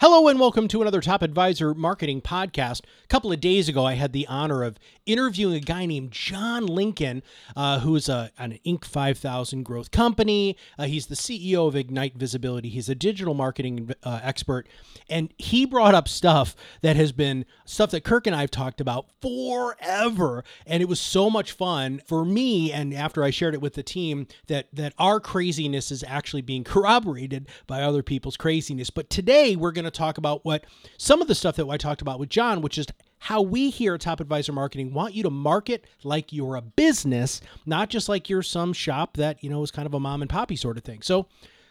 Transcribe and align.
Hello 0.00 0.28
and 0.28 0.40
welcome 0.40 0.66
to 0.68 0.80
another 0.80 1.02
Top 1.02 1.20
Advisor 1.20 1.74
Marketing 1.74 2.22
Podcast. 2.22 2.84
A 3.04 3.06
couple 3.08 3.30
of 3.30 3.38
days 3.38 3.68
ago, 3.68 3.84
I 3.84 3.96
had 3.96 4.14
the 4.14 4.26
honor 4.28 4.62
of 4.62 4.78
interviewing 5.04 5.56
a 5.56 5.60
guy 5.60 5.84
named 5.84 6.10
John 6.10 6.64
Lincoln, 6.64 7.22
uh, 7.54 7.80
who's 7.80 8.08
a, 8.08 8.30
an 8.38 8.58
Inc. 8.64 8.86
5000 8.86 9.62
growth 9.62 9.90
company. 9.90 10.56
Uh, 10.78 10.84
he's 10.84 11.08
the 11.08 11.16
CEO 11.16 11.68
of 11.68 11.76
Ignite 11.76 12.16
Visibility. 12.16 12.70
He's 12.70 12.88
a 12.88 12.94
digital 12.94 13.34
marketing 13.34 13.90
uh, 14.02 14.20
expert. 14.22 14.70
And 15.10 15.34
he 15.36 15.66
brought 15.66 15.94
up 15.94 16.08
stuff 16.08 16.56
that 16.80 16.96
has 16.96 17.12
been 17.12 17.44
stuff 17.66 17.90
that 17.90 18.02
Kirk 18.02 18.26
and 18.26 18.34
I 18.34 18.40
have 18.40 18.50
talked 18.50 18.80
about 18.80 19.04
forever. 19.20 20.44
And 20.66 20.82
it 20.82 20.88
was 20.88 20.98
so 20.98 21.28
much 21.28 21.52
fun 21.52 22.00
for 22.06 22.24
me. 22.24 22.72
And 22.72 22.94
after 22.94 23.22
I 23.22 23.28
shared 23.28 23.52
it 23.52 23.60
with 23.60 23.74
the 23.74 23.82
team, 23.82 24.28
that, 24.46 24.68
that 24.72 24.94
our 24.96 25.20
craziness 25.20 25.90
is 25.90 26.02
actually 26.08 26.40
being 26.40 26.64
corroborated 26.64 27.48
by 27.66 27.82
other 27.82 28.02
people's 28.02 28.38
craziness. 28.38 28.88
But 28.88 29.10
today, 29.10 29.56
we're 29.56 29.72
going 29.72 29.84
to 29.84 29.89
to 29.90 29.98
talk 29.98 30.18
about 30.18 30.44
what 30.44 30.64
some 30.98 31.20
of 31.20 31.28
the 31.28 31.34
stuff 31.34 31.56
that 31.56 31.68
I 31.68 31.76
talked 31.76 32.02
about 32.02 32.18
with 32.18 32.28
John, 32.28 32.62
which 32.62 32.78
is 32.78 32.86
how 33.18 33.42
we 33.42 33.70
here 33.70 33.94
at 33.94 34.00
Top 34.00 34.20
Advisor 34.20 34.52
Marketing 34.52 34.94
want 34.94 35.14
you 35.14 35.22
to 35.22 35.30
market 35.30 35.84
like 36.02 36.32
you're 36.32 36.56
a 36.56 36.62
business, 36.62 37.40
not 37.66 37.90
just 37.90 38.08
like 38.08 38.30
you're 38.30 38.42
some 38.42 38.72
shop 38.72 39.16
that, 39.16 39.42
you 39.44 39.50
know, 39.50 39.62
is 39.62 39.70
kind 39.70 39.86
of 39.86 39.94
a 39.94 40.00
mom 40.00 40.22
and 40.22 40.30
poppy 40.30 40.56
sort 40.56 40.78
of 40.78 40.84
thing. 40.84 41.02
So, 41.02 41.26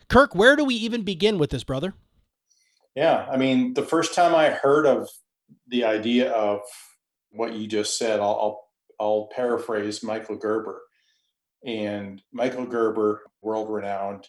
Kirk, 0.10 0.36
where 0.36 0.56
do 0.56 0.64
we 0.64 0.76
even 0.76 1.04
begin 1.04 1.38
with 1.38 1.50
this, 1.50 1.64
brother? 1.64 1.94
Yeah, 2.96 3.28
I 3.32 3.38
mean, 3.38 3.74
the 3.74 3.84
first 3.84 4.14
time 4.14 4.36
I 4.36 4.50
heard 4.50 4.86
of 4.86 5.10
the 5.68 5.86
idea 5.86 6.32
of 6.32 6.62
what 7.32 7.54
you 7.54 7.68
just 7.68 7.98
said, 7.98 8.20
I'll, 8.20 8.28
I'll, 8.30 8.70
I'll 9.00 9.30
paraphrase 9.34 10.04
Michael 10.04 10.36
Gerber. 10.36 10.82
And 11.66 12.22
Michael 12.32 12.66
Gerber, 12.66 13.24
world 13.42 13.70
renowned 13.70 14.28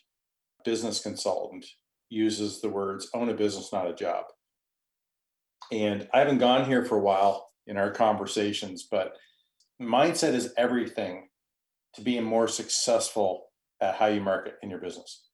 business 0.64 1.00
consultant, 1.00 1.66
uses 2.10 2.60
the 2.60 2.68
words 2.68 3.08
own 3.14 3.30
a 3.30 3.34
business, 3.34 3.72
not 3.72 3.88
a 3.88 3.94
job. 3.94 4.24
And 5.72 6.08
I 6.12 6.18
haven't 6.18 6.38
gone 6.38 6.64
here 6.64 6.84
for 6.84 6.98
a 6.98 7.02
while 7.02 7.48
in 7.66 7.76
our 7.76 7.90
conversations, 7.90 8.86
but 8.90 9.16
mindset 9.80 10.34
is 10.34 10.52
everything 10.58 11.28
to 11.94 12.02
being 12.02 12.24
more 12.24 12.48
successful 12.48 13.46
at 13.80 13.94
how 13.94 14.06
you 14.06 14.20
market 14.20 14.54
in 14.62 14.70
your 14.70 14.80
business. 14.80 15.28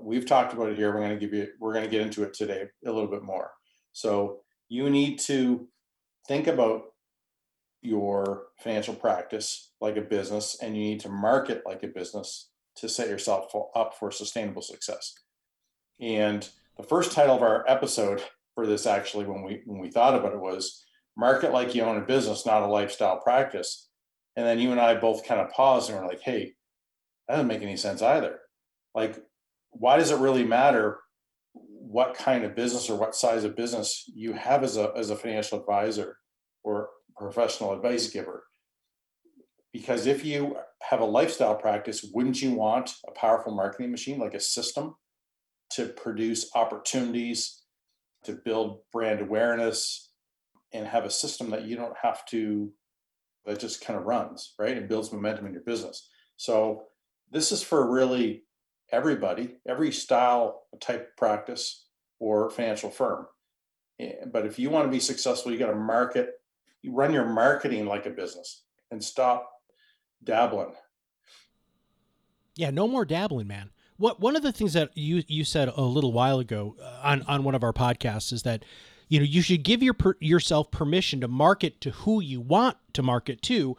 We've 0.00 0.26
talked 0.26 0.52
about 0.52 0.70
it 0.70 0.76
here. 0.76 0.92
We're 0.92 1.00
going 1.00 1.18
to 1.18 1.26
give 1.26 1.34
you, 1.34 1.48
we're 1.60 1.72
going 1.72 1.84
to 1.84 1.90
get 1.90 2.00
into 2.00 2.22
it 2.22 2.34
today 2.34 2.64
a 2.86 2.90
little 2.90 3.10
bit 3.10 3.22
more. 3.22 3.50
So 3.92 4.40
you 4.68 4.88
need 4.90 5.18
to 5.20 5.68
think 6.26 6.46
about 6.46 6.82
your 7.82 8.44
financial 8.60 8.94
practice 8.94 9.72
like 9.80 9.96
a 9.96 10.00
business 10.00 10.56
and 10.62 10.76
you 10.76 10.82
need 10.82 11.00
to 11.00 11.08
market 11.08 11.62
like 11.66 11.82
a 11.82 11.88
business 11.88 12.48
to 12.76 12.88
set 12.88 13.08
yourself 13.08 13.54
up 13.76 13.94
for 13.98 14.10
sustainable 14.10 14.62
success. 14.62 15.14
And 16.00 16.48
the 16.76 16.82
first 16.82 17.12
title 17.12 17.36
of 17.36 17.42
our 17.42 17.64
episode 17.68 18.22
for 18.54 18.66
this 18.66 18.86
actually 18.86 19.26
when 19.26 19.42
we 19.42 19.62
when 19.64 19.80
we 19.80 19.90
thought 19.90 20.14
about 20.14 20.32
it 20.32 20.40
was 20.40 20.84
market 21.16 21.52
like 21.52 21.74
you 21.74 21.82
own 21.82 21.96
a 21.96 22.04
business, 22.04 22.46
not 22.46 22.62
a 22.62 22.66
lifestyle 22.66 23.18
practice. 23.18 23.88
And 24.36 24.44
then 24.44 24.58
you 24.58 24.72
and 24.72 24.80
I 24.80 24.94
both 24.94 25.26
kind 25.26 25.40
of 25.40 25.50
paused 25.50 25.90
and 25.90 25.98
we're 25.98 26.08
like, 26.08 26.22
hey, 26.22 26.54
that 27.28 27.34
doesn't 27.34 27.48
make 27.48 27.62
any 27.62 27.76
sense 27.76 28.02
either. 28.02 28.40
Like, 28.94 29.18
why 29.70 29.96
does 29.96 30.10
it 30.10 30.18
really 30.18 30.44
matter 30.44 30.98
what 31.52 32.14
kind 32.14 32.44
of 32.44 32.56
business 32.56 32.90
or 32.90 32.98
what 32.98 33.14
size 33.14 33.44
of 33.44 33.56
business 33.56 34.10
you 34.12 34.32
have 34.32 34.64
as 34.64 34.76
a 34.76 34.92
as 34.96 35.10
a 35.10 35.16
financial 35.16 35.60
advisor 35.60 36.18
or 36.62 36.88
professional 37.16 37.72
advice 37.72 38.08
giver? 38.08 38.44
Because 39.72 40.06
if 40.06 40.24
you 40.24 40.56
have 40.82 41.00
a 41.00 41.04
lifestyle 41.04 41.56
practice, 41.56 42.08
wouldn't 42.12 42.40
you 42.40 42.52
want 42.52 42.94
a 43.08 43.12
powerful 43.12 43.52
marketing 43.52 43.90
machine 43.90 44.18
like 44.18 44.34
a 44.34 44.40
system 44.40 44.94
to 45.70 45.86
produce 45.86 46.50
opportunities, 46.54 47.62
to 48.24 48.32
build 48.32 48.80
brand 48.92 49.20
awareness, 49.20 50.10
and 50.72 50.86
have 50.86 51.04
a 51.04 51.10
system 51.10 51.50
that 51.50 51.64
you 51.64 51.76
don't 51.76 51.96
have 52.00 52.24
to, 52.26 52.72
that 53.46 53.60
just 53.60 53.84
kind 53.84 53.98
of 53.98 54.06
runs, 54.06 54.54
right? 54.58 54.76
And 54.76 54.88
builds 54.88 55.12
momentum 55.12 55.46
in 55.46 55.52
your 55.52 55.62
business. 55.62 56.08
So 56.36 56.84
this 57.30 57.52
is 57.52 57.62
for 57.62 57.90
really 57.90 58.44
everybody, 58.90 59.56
every 59.66 59.92
style, 59.92 60.62
type 60.80 61.08
of 61.08 61.16
practice, 61.16 61.86
or 62.18 62.50
financial 62.50 62.90
firm. 62.90 63.26
Eh, 64.00 64.12
but 64.32 64.46
if 64.46 64.58
you 64.58 64.70
want 64.70 64.86
to 64.86 64.90
be 64.90 65.00
successful, 65.00 65.52
you 65.52 65.58
got 65.58 65.66
to 65.66 65.74
market, 65.74 66.32
you 66.82 66.92
run 66.92 67.12
your 67.12 67.26
marketing 67.26 67.86
like 67.86 68.06
a 68.06 68.10
business 68.10 68.64
and 68.90 69.02
stop 69.02 69.50
dabbling. 70.22 70.72
Yeah, 72.56 72.70
no 72.70 72.86
more 72.86 73.04
dabbling, 73.04 73.48
man. 73.48 73.70
What 73.96 74.20
one 74.20 74.36
of 74.36 74.42
the 74.42 74.52
things 74.52 74.72
that 74.72 74.90
you 74.96 75.22
you 75.28 75.44
said 75.44 75.68
a 75.74 75.82
little 75.82 76.12
while 76.12 76.38
ago 76.38 76.76
uh, 76.82 77.00
on 77.02 77.22
on 77.22 77.44
one 77.44 77.54
of 77.54 77.62
our 77.62 77.72
podcasts 77.72 78.32
is 78.32 78.42
that 78.42 78.64
you 79.08 79.18
know 79.18 79.24
you 79.24 79.42
should 79.42 79.62
give 79.62 79.82
your 79.82 79.94
per, 79.94 80.16
yourself 80.20 80.70
permission 80.70 81.20
to 81.20 81.28
market 81.28 81.80
to 81.82 81.90
who 81.90 82.20
you 82.20 82.40
want 82.40 82.76
to 82.94 83.02
market 83.02 83.40
to 83.42 83.76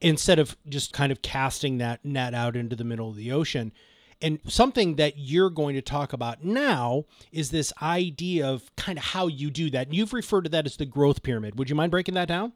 instead 0.00 0.38
of 0.38 0.56
just 0.68 0.92
kind 0.92 1.10
of 1.10 1.22
casting 1.22 1.78
that 1.78 2.04
net 2.04 2.34
out 2.34 2.54
into 2.56 2.76
the 2.76 2.84
middle 2.84 3.10
of 3.10 3.16
the 3.16 3.32
ocean. 3.32 3.72
And 4.20 4.40
something 4.48 4.96
that 4.96 5.14
you're 5.16 5.50
going 5.50 5.76
to 5.76 5.82
talk 5.82 6.12
about 6.12 6.44
now 6.44 7.04
is 7.30 7.50
this 7.50 7.72
idea 7.80 8.48
of 8.48 8.74
kind 8.76 8.98
of 8.98 9.04
how 9.04 9.28
you 9.28 9.50
do 9.50 9.70
that. 9.70 9.86
And 9.86 9.96
you've 9.96 10.12
referred 10.12 10.42
to 10.42 10.50
that 10.50 10.66
as 10.66 10.76
the 10.76 10.86
growth 10.86 11.22
pyramid. 11.22 11.56
Would 11.56 11.70
you 11.70 11.76
mind 11.76 11.92
breaking 11.92 12.14
that 12.14 12.26
down? 12.26 12.52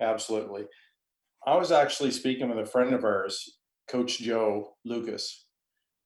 Absolutely. 0.00 0.66
I 1.46 1.56
was 1.56 1.72
actually 1.72 2.10
speaking 2.10 2.48
with 2.48 2.58
a 2.58 2.66
friend 2.66 2.92
of 2.94 3.04
ours, 3.04 3.58
Coach 3.88 4.18
Joe 4.18 4.76
Lucas, 4.84 5.43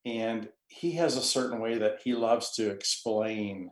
and 0.09 0.49
he 0.69 0.93
has 0.93 1.17
a 1.17 1.23
certain 1.23 1.61
way 1.61 1.79
that 1.79 1.99
he 2.03 2.15
loves 2.15 2.53
to 2.53 2.71
explain 2.71 3.71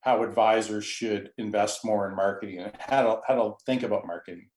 how 0.00 0.24
advisors 0.24 0.84
should 0.84 1.30
invest 1.38 1.84
more 1.84 2.08
in 2.08 2.16
marketing 2.16 2.58
and 2.58 2.72
how 2.78 3.02
to, 3.02 3.20
how 3.26 3.34
to 3.34 3.54
think 3.66 3.82
about 3.82 4.06
marketing. 4.06 4.48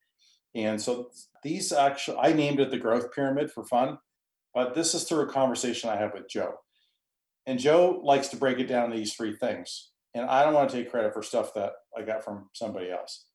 And 0.56 0.82
so 0.82 1.10
these 1.44 1.72
actually, 1.72 2.18
I 2.18 2.34
named 2.34 2.60
it 2.60 2.72
the 2.72 2.78
growth 2.78 3.14
pyramid 3.14 3.52
for 3.52 3.64
fun, 3.66 3.98
but 4.56 4.74
this 4.74 4.96
is 4.96 5.04
through 5.04 5.22
a 5.22 5.32
conversation 5.32 5.90
I 5.90 5.98
had 5.98 6.14
with 6.14 6.30
Joe. 6.30 6.56
And 7.46 7.60
Joe 7.60 8.02
likes 8.04 8.30
to 8.30 8.38
break 8.38 8.60
it 8.60 8.68
down 8.68 8.90
to 8.90 8.96
these 8.96 9.14
three 9.14 9.36
things. 9.36 9.90
And 10.16 10.26
I 10.26 10.44
don't 10.44 10.54
want 10.54 10.70
to 10.72 10.78
take 10.78 10.92
credit 10.92 11.14
for 11.14 11.22
stuff 11.22 11.54
that 11.56 11.74
I 11.98 12.04
got 12.04 12.24
from 12.24 12.50
somebody 12.54 12.90
else, 12.90 13.26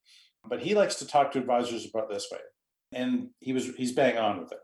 but 0.49 0.63
he 0.63 0.75
likes 0.75 0.97
to 0.97 1.07
talk 1.07 1.33
to 1.33 1.39
advisors 1.39 1.87
about 1.87 2.09
this 2.11 2.29
way. 2.33 2.39
And 2.93 3.29
he 3.39 3.53
was, 3.53 3.69
he's 3.77 3.93
bang 3.93 4.17
on 4.17 4.41
with 4.41 4.53
it 4.53 4.59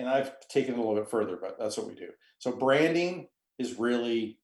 and 0.00 0.08
I've 0.08 0.32
taken 0.48 0.74
it 0.74 0.78
a 0.78 0.80
little 0.80 0.96
bit 0.96 1.10
further, 1.10 1.36
but 1.40 1.58
that's 1.58 1.76
what 1.76 1.86
we 1.86 1.94
do. 1.94 2.08
So 2.38 2.52
branding 2.52 3.28
is 3.58 3.78
really 3.78 4.38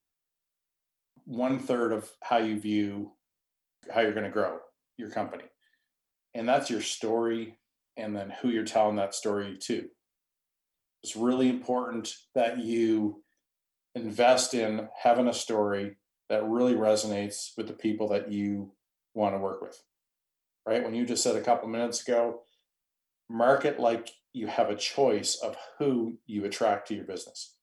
one 1.24 1.58
third 1.58 1.92
of 1.94 2.10
how 2.22 2.36
you 2.36 2.60
view 2.60 3.12
how 3.92 4.02
you're 4.02 4.12
going 4.12 4.24
to 4.24 4.30
grow 4.30 4.58
your 4.98 5.10
company. 5.10 5.44
And 6.34 6.46
that's 6.46 6.68
your 6.68 6.82
story 6.82 7.58
and 7.96 8.14
then 8.14 8.34
who 8.42 8.50
you're 8.50 8.64
telling 8.64 8.96
that 8.96 9.14
story 9.14 9.56
to. 9.62 9.86
It's 11.02 11.16
really 11.16 11.48
important 11.48 12.12
that 12.34 12.58
you 12.58 13.22
invest 13.94 14.52
in 14.52 14.88
having 15.02 15.28
a 15.28 15.32
story 15.32 15.96
that 16.28 16.44
really 16.44 16.74
resonates 16.74 17.52
with 17.56 17.66
the 17.66 17.72
people 17.72 18.08
that 18.08 18.30
you 18.30 18.72
want 19.14 19.34
to 19.34 19.38
work 19.38 19.62
with. 19.62 19.82
Right? 20.66 20.84
When 20.84 20.94
you 20.94 21.06
just 21.06 21.22
said 21.22 21.36
a 21.36 21.40
couple 21.40 21.68
minutes 21.68 22.06
ago, 22.06 22.42
market 23.30 23.80
like 23.80 24.10
you 24.36 24.46
have 24.46 24.68
a 24.68 24.76
choice 24.76 25.36
of 25.36 25.56
who 25.78 26.18
you 26.26 26.44
attract 26.44 26.88
to 26.88 26.94
your 26.94 27.06
business. 27.06 27.56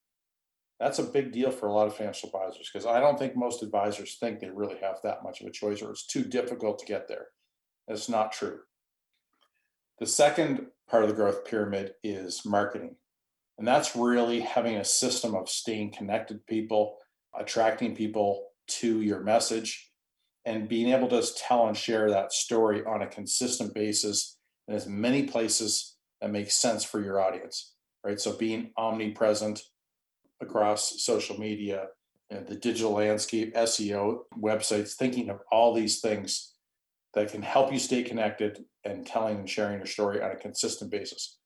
That's 0.80 0.98
a 0.98 1.04
big 1.04 1.32
deal 1.32 1.52
for 1.52 1.68
a 1.68 1.72
lot 1.72 1.86
of 1.86 1.96
financial 1.96 2.30
advisors 2.30 2.68
because 2.74 2.88
I 2.88 3.00
don't 3.00 3.20
think 3.20 3.36
most 3.36 3.62
advisors 3.62 4.18
think 4.20 4.40
they 4.40 4.50
really 4.50 4.80
have 4.82 4.98
that 5.04 5.24
much 5.24 5.40
of 5.40 5.46
a 5.46 5.52
choice 5.52 5.84
or 5.84 5.92
it's 5.92 6.08
too 6.08 6.24
difficult 6.24 6.80
to 6.80 6.88
get 6.88 7.08
there. 7.08 7.28
That's 7.88 8.10
not 8.10 8.32
true. 8.32 8.62
The 10.00 10.08
second 10.08 10.66
part 10.90 11.04
of 11.04 11.10
the 11.10 11.16
growth 11.16 11.46
pyramid 11.46 11.94
is 12.04 12.42
marketing. 12.44 12.96
And 13.60 13.68
that's 13.68 13.96
really 13.96 14.40
having 14.40 14.78
a 14.78 14.84
system 14.84 15.36
of 15.36 15.50
staying 15.50 15.94
connected 15.94 16.44
people, 16.48 16.98
attracting 17.40 17.96
people 17.96 18.48
to 18.80 19.02
your 19.02 19.20
message, 19.20 19.92
and 20.44 20.68
being 20.68 20.92
able 20.92 21.08
to 21.10 21.24
tell 21.36 21.68
and 21.68 21.78
share 21.78 22.10
that 22.10 22.34
story 22.34 22.84
on 22.84 23.04
a 23.04 23.08
consistent 23.08 23.76
basis 23.76 24.38
in 24.68 24.74
as 24.74 24.88
many 24.88 25.24
places 25.24 25.93
that 26.24 26.32
makes 26.32 26.56
sense 26.56 26.86
for 26.86 27.02
your 27.02 27.20
audience, 27.20 27.74
right? 28.02 28.18
So 28.18 28.32
being 28.32 28.72
omnipresent 28.78 29.62
across 30.40 31.04
social 31.04 31.38
media, 31.38 31.88
and 32.30 32.48
the 32.48 32.56
digital 32.56 32.94
landscape, 32.94 33.54
SEO, 33.54 34.20
websites, 34.40 34.94
thinking 34.94 35.30
of 35.30 35.42
all 35.52 35.74
these 35.74 36.00
things 36.00 36.54
that 37.14 37.30
can 37.30 37.42
help 37.42 37.74
you 37.74 37.78
stay 37.78 38.04
connected 38.04 38.64
and 38.86 39.06
telling 39.06 39.38
and 39.38 39.50
sharing 39.50 39.78
your 39.78 39.86
story 39.86 40.22
on 40.22 40.32
a 40.32 40.38
consistent 40.38 40.90
basis. 40.90 41.38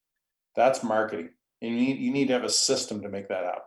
That's 0.55 0.83
marketing. 0.83 1.29
And 1.63 1.71
you 1.71 1.77
need, 1.77 1.97
you 1.99 2.11
need 2.11 2.27
to 2.27 2.33
have 2.33 2.43
a 2.43 2.49
system 2.49 3.01
to 3.01 3.09
make 3.09 3.29
that 3.29 3.45
happen. 3.45 3.61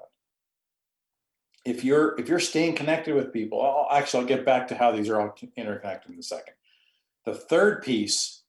If 1.66 1.84
you're 1.84 2.18
if 2.20 2.28
you're 2.28 2.38
staying 2.38 2.76
connected 2.76 3.16
with 3.16 3.32
people, 3.32 3.60
I'll, 3.60 3.98
actually 3.98 4.20
I'll 4.20 4.28
get 4.28 4.46
back 4.46 4.68
to 4.68 4.76
how 4.76 4.92
these 4.92 5.10
are 5.10 5.20
all 5.20 5.34
interconnected 5.56 6.12
in 6.12 6.18
a 6.20 6.22
second. 6.22 6.54
The 7.26 7.34
third 7.34 7.82
piece 7.82 8.44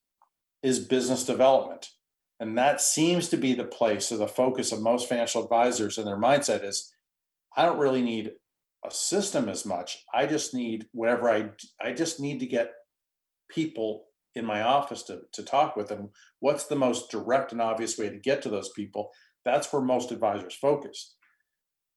is 0.63 0.79
business 0.79 1.25
development. 1.25 1.89
And 2.41 2.57
that 2.57 2.81
seems 2.81 3.29
to 3.29 3.37
be 3.37 3.53
the 3.53 3.63
place 3.63 4.11
or 4.11 4.17
the 4.17 4.27
focus 4.27 4.71
of 4.71 4.81
most 4.81 5.07
financial 5.07 5.43
advisors 5.43 5.99
and 5.99 6.07
their 6.07 6.17
mindset 6.17 6.65
is 6.65 6.91
I 7.55 7.65
don't 7.65 7.77
really 7.77 8.01
need 8.01 8.31
a 8.83 8.89
system 8.89 9.47
as 9.47 9.63
much. 9.63 10.03
I 10.11 10.25
just 10.25 10.51
need 10.51 10.87
whatever 10.91 11.29
I 11.29 11.51
I 11.79 11.93
just 11.93 12.19
need 12.19 12.39
to 12.39 12.47
get 12.47 12.73
people 13.47 14.05
in 14.33 14.43
my 14.43 14.63
office 14.63 15.03
to, 15.03 15.21
to 15.33 15.43
talk 15.43 15.75
with 15.75 15.87
them. 15.87 16.09
What's 16.39 16.65
the 16.65 16.75
most 16.75 17.11
direct 17.11 17.51
and 17.51 17.61
obvious 17.61 17.99
way 17.99 18.09
to 18.09 18.17
get 18.17 18.41
to 18.41 18.49
those 18.49 18.69
people? 18.69 19.11
That's 19.45 19.71
where 19.71 19.81
most 19.81 20.11
advisors 20.11 20.55
focus. 20.55 21.15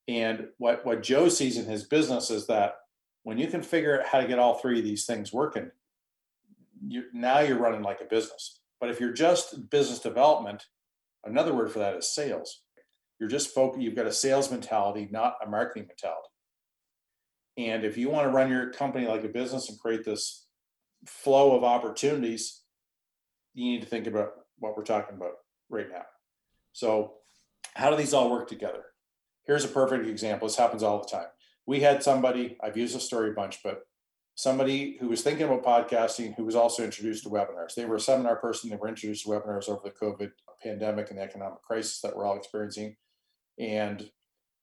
And 0.09 0.49
what, 0.59 0.85
what 0.85 1.03
Joe 1.03 1.31
sees 1.31 1.57
in 1.57 1.65
his 1.65 1.85
business 1.85 2.31
is 2.31 2.47
that 2.49 2.75
when 3.23 3.39
you 3.39 3.47
can 3.47 3.63
figure 3.63 3.99
out 3.99 4.07
how 4.07 4.21
to 4.21 4.27
get 4.27 4.39
all 4.39 4.59
three 4.59 4.79
of 4.79 4.85
these 4.85 5.07
things 5.07 5.33
working, 5.33 5.71
you 6.87 7.05
now 7.15 7.39
you're 7.41 7.59
running 7.59 7.83
like 7.83 8.03
a 8.03 8.05
business. 8.05 8.61
But 8.81 8.91
if 8.91 9.01
you're 9.01 9.13
just 9.13 9.71
business 9.71 9.99
development, 10.01 10.65
another 11.25 11.55
word 11.55 11.73
for 11.73 11.79
that 11.79 11.97
is 11.97 12.15
sales. 12.15 12.63
You're 13.19 13.29
just 13.29 13.55
focused, 13.55 13.83
you've 13.83 13.97
got 13.97 14.07
a 14.07 14.13
sales 14.13 14.51
mentality, 14.51 15.09
not 15.11 15.37
a 15.45 15.49
marketing 15.49 15.87
mentality. 15.89 16.29
And 17.57 17.85
if 17.85 17.97
you 17.97 18.11
want 18.11 18.27
to 18.27 18.33
run 18.35 18.51
your 18.51 18.73
company 18.73 19.07
like 19.07 19.25
a 19.25 19.29
business 19.29 19.69
and 19.69 19.79
create 19.79 20.05
this 20.05 20.47
flow 21.07 21.57
of 21.57 21.63
opportunities, 21.63 22.63
you 23.55 23.71
need 23.71 23.83
to 23.83 23.89
think 23.89 24.07
about 24.07 24.33
what 24.59 24.77
we're 24.77 24.85
talking 24.85 25.17
about 25.17 25.35
right 25.69 25.89
now. 25.91 26.03
So, 26.73 27.15
how 27.75 27.91
do 27.91 27.97
these 27.97 28.15
all 28.15 28.31
work 28.31 28.49
together? 28.49 28.85
Here's 29.47 29.65
a 29.65 29.69
perfect 29.69 30.07
example. 30.07 30.49
This 30.49 30.57
happens 30.57 30.83
all 30.83 31.01
the 31.01 31.09
time. 31.09 31.27
We 31.67 31.81
had 31.81 32.03
somebody, 32.03 32.57
I've 32.63 32.77
used 32.77 32.95
this 32.95 33.05
story 33.05 33.31
a 33.31 33.35
bunch, 33.35 33.61
but 33.63 33.83
somebody 34.35 34.97
who 35.01 35.09
was 35.09 35.23
thinking 35.23 35.47
about 35.47 35.65
podcasting 35.65 36.35
who 36.37 36.45
was 36.45 36.57
also 36.57 36.85
introduced 36.85 37.25
to 37.25 37.31
webinars. 37.31 37.75
They 37.75 37.85
were 37.85 37.97
a 37.97 38.01
seminar 38.01 38.37
person, 38.37 38.71
they 38.71 38.77
were 38.77 38.89
introduced 38.89 39.25
to 39.25 39.31
webinars 39.31 39.69
over 39.69 39.81
the 39.85 39.91
COVID 39.91 40.31
pandemic 40.63 41.11
and 41.11 41.19
the 41.19 41.23
economic 41.23 41.63
crisis 41.63 42.01
that 42.01 42.17
we're 42.17 42.27
all 42.27 42.37
experiencing. 42.37 42.97
And 43.59 44.11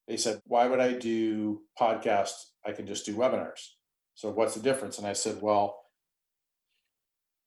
they 0.08 0.18
said, 0.18 0.42
Why 0.46 0.68
would 0.68 0.80
I 0.80 0.94
do 0.94 1.62
podcasts? 1.80 2.50
I 2.66 2.74
can 2.74 2.86
just 2.86 3.06
do 3.06 3.16
webinars. 3.16 3.70
So, 4.16 4.30
what's 4.30 4.56
the 4.56 4.62
difference? 4.62 4.98
And 4.98 5.08
I 5.08 5.14
said, 5.14 5.42
Well, 5.42 5.80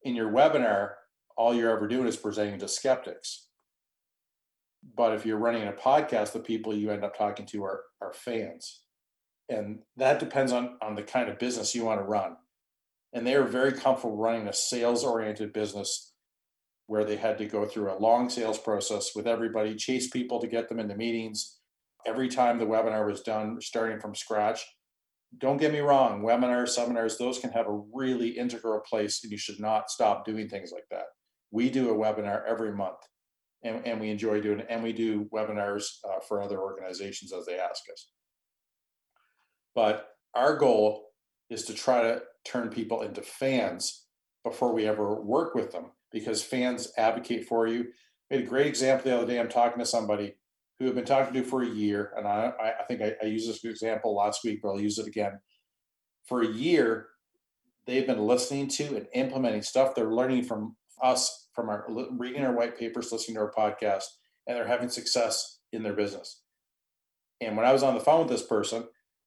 in 0.02 0.14
your 0.14 0.30
webinar, 0.30 0.92
all 1.36 1.54
you're 1.54 1.74
ever 1.74 1.88
doing 1.88 2.06
is 2.06 2.16
presenting 2.16 2.58
to 2.60 2.68
skeptics. 2.68 3.48
But 4.96 5.14
if 5.14 5.24
you're 5.24 5.38
running 5.38 5.66
a 5.66 5.72
podcast, 5.72 6.32
the 6.32 6.40
people 6.40 6.74
you 6.74 6.90
end 6.90 7.04
up 7.04 7.16
talking 7.16 7.46
to 7.46 7.64
are, 7.64 7.82
are 8.02 8.12
fans. 8.12 8.83
And 9.48 9.80
that 9.96 10.20
depends 10.20 10.52
on, 10.52 10.76
on 10.80 10.94
the 10.94 11.02
kind 11.02 11.28
of 11.28 11.38
business 11.38 11.74
you 11.74 11.84
want 11.84 12.00
to 12.00 12.04
run. 12.04 12.36
And 13.12 13.26
they 13.26 13.34
are 13.34 13.44
very 13.44 13.72
comfortable 13.72 14.16
running 14.16 14.48
a 14.48 14.52
sales 14.52 15.04
oriented 15.04 15.52
business 15.52 16.12
where 16.86 17.04
they 17.04 17.16
had 17.16 17.38
to 17.38 17.46
go 17.46 17.64
through 17.64 17.92
a 17.92 17.98
long 17.98 18.28
sales 18.28 18.58
process 18.58 19.12
with 19.14 19.26
everybody, 19.26 19.74
chase 19.74 20.08
people 20.10 20.40
to 20.40 20.46
get 20.46 20.68
them 20.68 20.80
into 20.80 20.96
meetings. 20.96 21.58
Every 22.06 22.28
time 22.28 22.58
the 22.58 22.66
webinar 22.66 23.06
was 23.06 23.22
done, 23.22 23.58
starting 23.60 24.00
from 24.00 24.14
scratch, 24.14 24.64
don't 25.38 25.56
get 25.56 25.72
me 25.72 25.80
wrong, 25.80 26.22
webinars, 26.22 26.68
seminars, 26.68 27.18
those 27.18 27.38
can 27.38 27.50
have 27.50 27.66
a 27.66 27.82
really 27.92 28.28
integral 28.28 28.80
place, 28.80 29.20
and 29.22 29.32
you 29.32 29.38
should 29.38 29.58
not 29.60 29.90
stop 29.90 30.24
doing 30.24 30.48
things 30.48 30.70
like 30.72 30.84
that. 30.90 31.06
We 31.50 31.70
do 31.70 31.90
a 31.90 31.96
webinar 31.96 32.42
every 32.46 32.72
month, 32.72 32.98
and, 33.62 33.84
and 33.86 34.00
we 34.00 34.10
enjoy 34.10 34.40
doing 34.40 34.60
it, 34.60 34.66
and 34.68 34.82
we 34.82 34.92
do 34.92 35.24
webinars 35.34 35.84
uh, 36.04 36.20
for 36.28 36.42
other 36.42 36.60
organizations 36.60 37.32
as 37.32 37.46
they 37.46 37.58
ask 37.58 37.82
us. 37.92 38.08
But 39.74 40.08
our 40.34 40.56
goal 40.56 41.08
is 41.50 41.64
to 41.64 41.74
try 41.74 42.02
to 42.02 42.22
turn 42.44 42.68
people 42.68 43.02
into 43.02 43.22
fans 43.22 44.06
before 44.44 44.72
we 44.72 44.86
ever 44.86 45.20
work 45.20 45.54
with 45.54 45.72
them, 45.72 45.86
because 46.12 46.42
fans 46.42 46.92
advocate 46.98 47.46
for 47.46 47.66
you. 47.66 47.86
Had 48.30 48.40
a 48.40 48.46
great 48.46 48.66
example 48.66 49.10
the 49.10 49.16
other 49.16 49.26
day. 49.26 49.38
I'm 49.38 49.48
talking 49.48 49.78
to 49.78 49.86
somebody 49.86 50.34
who 50.78 50.86
have 50.86 50.94
been 50.94 51.04
talking 51.04 51.34
to 51.34 51.42
for 51.48 51.62
a 51.62 51.68
year, 51.68 52.12
and 52.16 52.26
I, 52.26 52.52
I 52.80 52.84
think 52.84 53.00
I, 53.00 53.14
I 53.22 53.26
used 53.26 53.48
this 53.48 53.64
example 53.64 54.14
last 54.14 54.44
week, 54.44 54.60
but 54.62 54.70
I'll 54.70 54.80
use 54.80 54.98
it 54.98 55.06
again. 55.06 55.38
For 56.26 56.42
a 56.42 56.48
year, 56.48 57.08
they've 57.86 58.06
been 58.06 58.26
listening 58.26 58.68
to 58.68 58.96
and 58.96 59.06
implementing 59.14 59.62
stuff. 59.62 59.94
They're 59.94 60.12
learning 60.12 60.44
from 60.44 60.76
us, 61.02 61.48
from 61.54 61.68
our 61.68 61.86
reading 62.18 62.44
our 62.44 62.54
white 62.54 62.78
papers, 62.78 63.12
listening 63.12 63.36
to 63.36 63.42
our 63.42 63.52
podcast, 63.52 64.04
and 64.46 64.56
they're 64.56 64.66
having 64.66 64.88
success 64.88 65.60
in 65.72 65.82
their 65.82 65.92
business. 65.94 66.42
And 67.40 67.56
when 67.56 67.66
I 67.66 67.72
was 67.72 67.82
on 67.82 67.94
the 67.94 68.00
phone 68.00 68.20
with 68.20 68.30
this 68.30 68.46
person, 68.46 68.84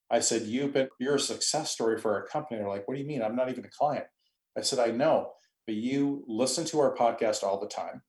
I 0.09 0.19
said, 0.19 0.43
"You've 0.43 0.73
been 0.73 0.89
you're 0.99 1.15
a 1.15 1.19
success 1.19 1.71
story 1.71 1.99
for 1.99 2.13
our 2.13 2.25
company." 2.25 2.59
They're 2.59 2.69
like, 2.69 2.87
"What 2.87 2.95
do 2.95 3.01
you 3.01 3.07
mean? 3.07 3.21
I'm 3.21 3.35
not 3.35 3.49
even 3.49 3.65
a 3.65 3.69
client." 3.69 4.05
I 4.57 4.61
said, 4.61 4.79
"I 4.79 4.91
know, 4.91 5.33
but 5.65 5.75
you 5.75 6.23
listen 6.27 6.65
to 6.65 6.79
our 6.79 6.95
podcast 6.95 7.43
all 7.43 7.59
the 7.59 7.67
time 7.67 8.01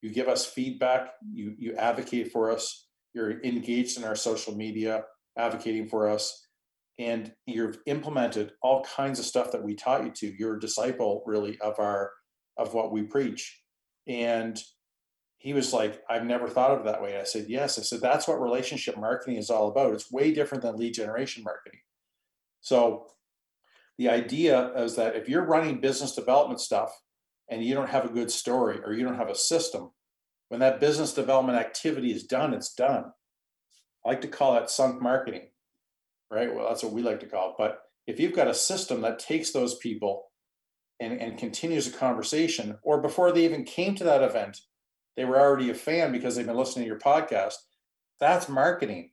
you 0.00 0.10
give 0.10 0.28
us 0.28 0.46
feedback, 0.46 1.10
you 1.32 1.54
you 1.58 1.74
advocate 1.74 2.30
for 2.30 2.50
us, 2.50 2.86
you're 3.14 3.42
engaged 3.42 3.98
in 3.98 4.04
our 4.04 4.14
social 4.14 4.54
media, 4.54 5.04
advocating 5.36 5.88
for 5.88 6.08
us, 6.08 6.46
and 6.98 7.32
you've 7.46 7.78
implemented 7.86 8.52
all 8.62 8.84
kinds 8.84 9.18
of 9.18 9.24
stuff 9.24 9.50
that 9.52 9.62
we 9.62 9.74
taught 9.74 10.04
you 10.04 10.10
to. 10.10 10.34
You're 10.38 10.56
a 10.56 10.60
disciple 10.60 11.22
really 11.26 11.58
of 11.60 11.78
our 11.78 12.12
of 12.56 12.74
what 12.74 12.92
we 12.92 13.02
preach. 13.02 13.60
And 14.06 14.58
he 15.38 15.52
was 15.52 15.72
like, 15.72 16.02
I've 16.10 16.24
never 16.24 16.48
thought 16.48 16.72
of 16.72 16.80
it 16.80 16.84
that 16.84 17.02
way. 17.02 17.18
I 17.18 17.24
said, 17.24 17.46
Yes. 17.48 17.78
I 17.78 17.82
said, 17.82 18.00
that's 18.00 18.26
what 18.28 18.40
relationship 18.40 18.98
marketing 18.98 19.36
is 19.36 19.50
all 19.50 19.68
about. 19.68 19.94
It's 19.94 20.10
way 20.10 20.32
different 20.32 20.62
than 20.62 20.76
lead 20.76 20.94
generation 20.94 21.44
marketing. 21.44 21.80
So 22.60 23.06
the 23.98 24.08
idea 24.08 24.72
is 24.74 24.96
that 24.96 25.16
if 25.16 25.28
you're 25.28 25.44
running 25.44 25.80
business 25.80 26.14
development 26.14 26.60
stuff 26.60 26.92
and 27.48 27.64
you 27.64 27.74
don't 27.74 27.88
have 27.88 28.04
a 28.04 28.12
good 28.12 28.30
story 28.30 28.80
or 28.84 28.92
you 28.92 29.04
don't 29.04 29.16
have 29.16 29.30
a 29.30 29.34
system, 29.34 29.90
when 30.48 30.60
that 30.60 30.80
business 30.80 31.12
development 31.12 31.58
activity 31.58 32.12
is 32.12 32.24
done, 32.24 32.52
it's 32.52 32.74
done. 32.74 33.04
I 34.04 34.08
like 34.08 34.20
to 34.22 34.28
call 34.28 34.54
that 34.54 34.70
sunk 34.70 35.00
marketing, 35.00 35.48
right? 36.30 36.52
Well, 36.54 36.68
that's 36.68 36.82
what 36.82 36.92
we 36.92 37.02
like 37.02 37.20
to 37.20 37.26
call 37.26 37.50
it. 37.50 37.54
But 37.58 37.80
if 38.06 38.18
you've 38.18 38.34
got 38.34 38.48
a 38.48 38.54
system 38.54 39.02
that 39.02 39.18
takes 39.18 39.52
those 39.52 39.76
people 39.76 40.30
and, 41.00 41.20
and 41.20 41.38
continues 41.38 41.86
a 41.86 41.92
conversation, 41.92 42.78
or 42.82 43.00
before 43.00 43.30
they 43.30 43.44
even 43.44 43.64
came 43.64 43.94
to 43.96 44.04
that 44.04 44.22
event, 44.22 44.60
they 45.18 45.24
were 45.24 45.40
already 45.40 45.68
a 45.68 45.74
fan 45.74 46.12
because 46.12 46.36
they've 46.36 46.46
been 46.46 46.56
listening 46.56 46.84
to 46.84 46.88
your 46.88 47.00
podcast, 47.00 47.54
that's 48.20 48.48
marketing. 48.48 49.10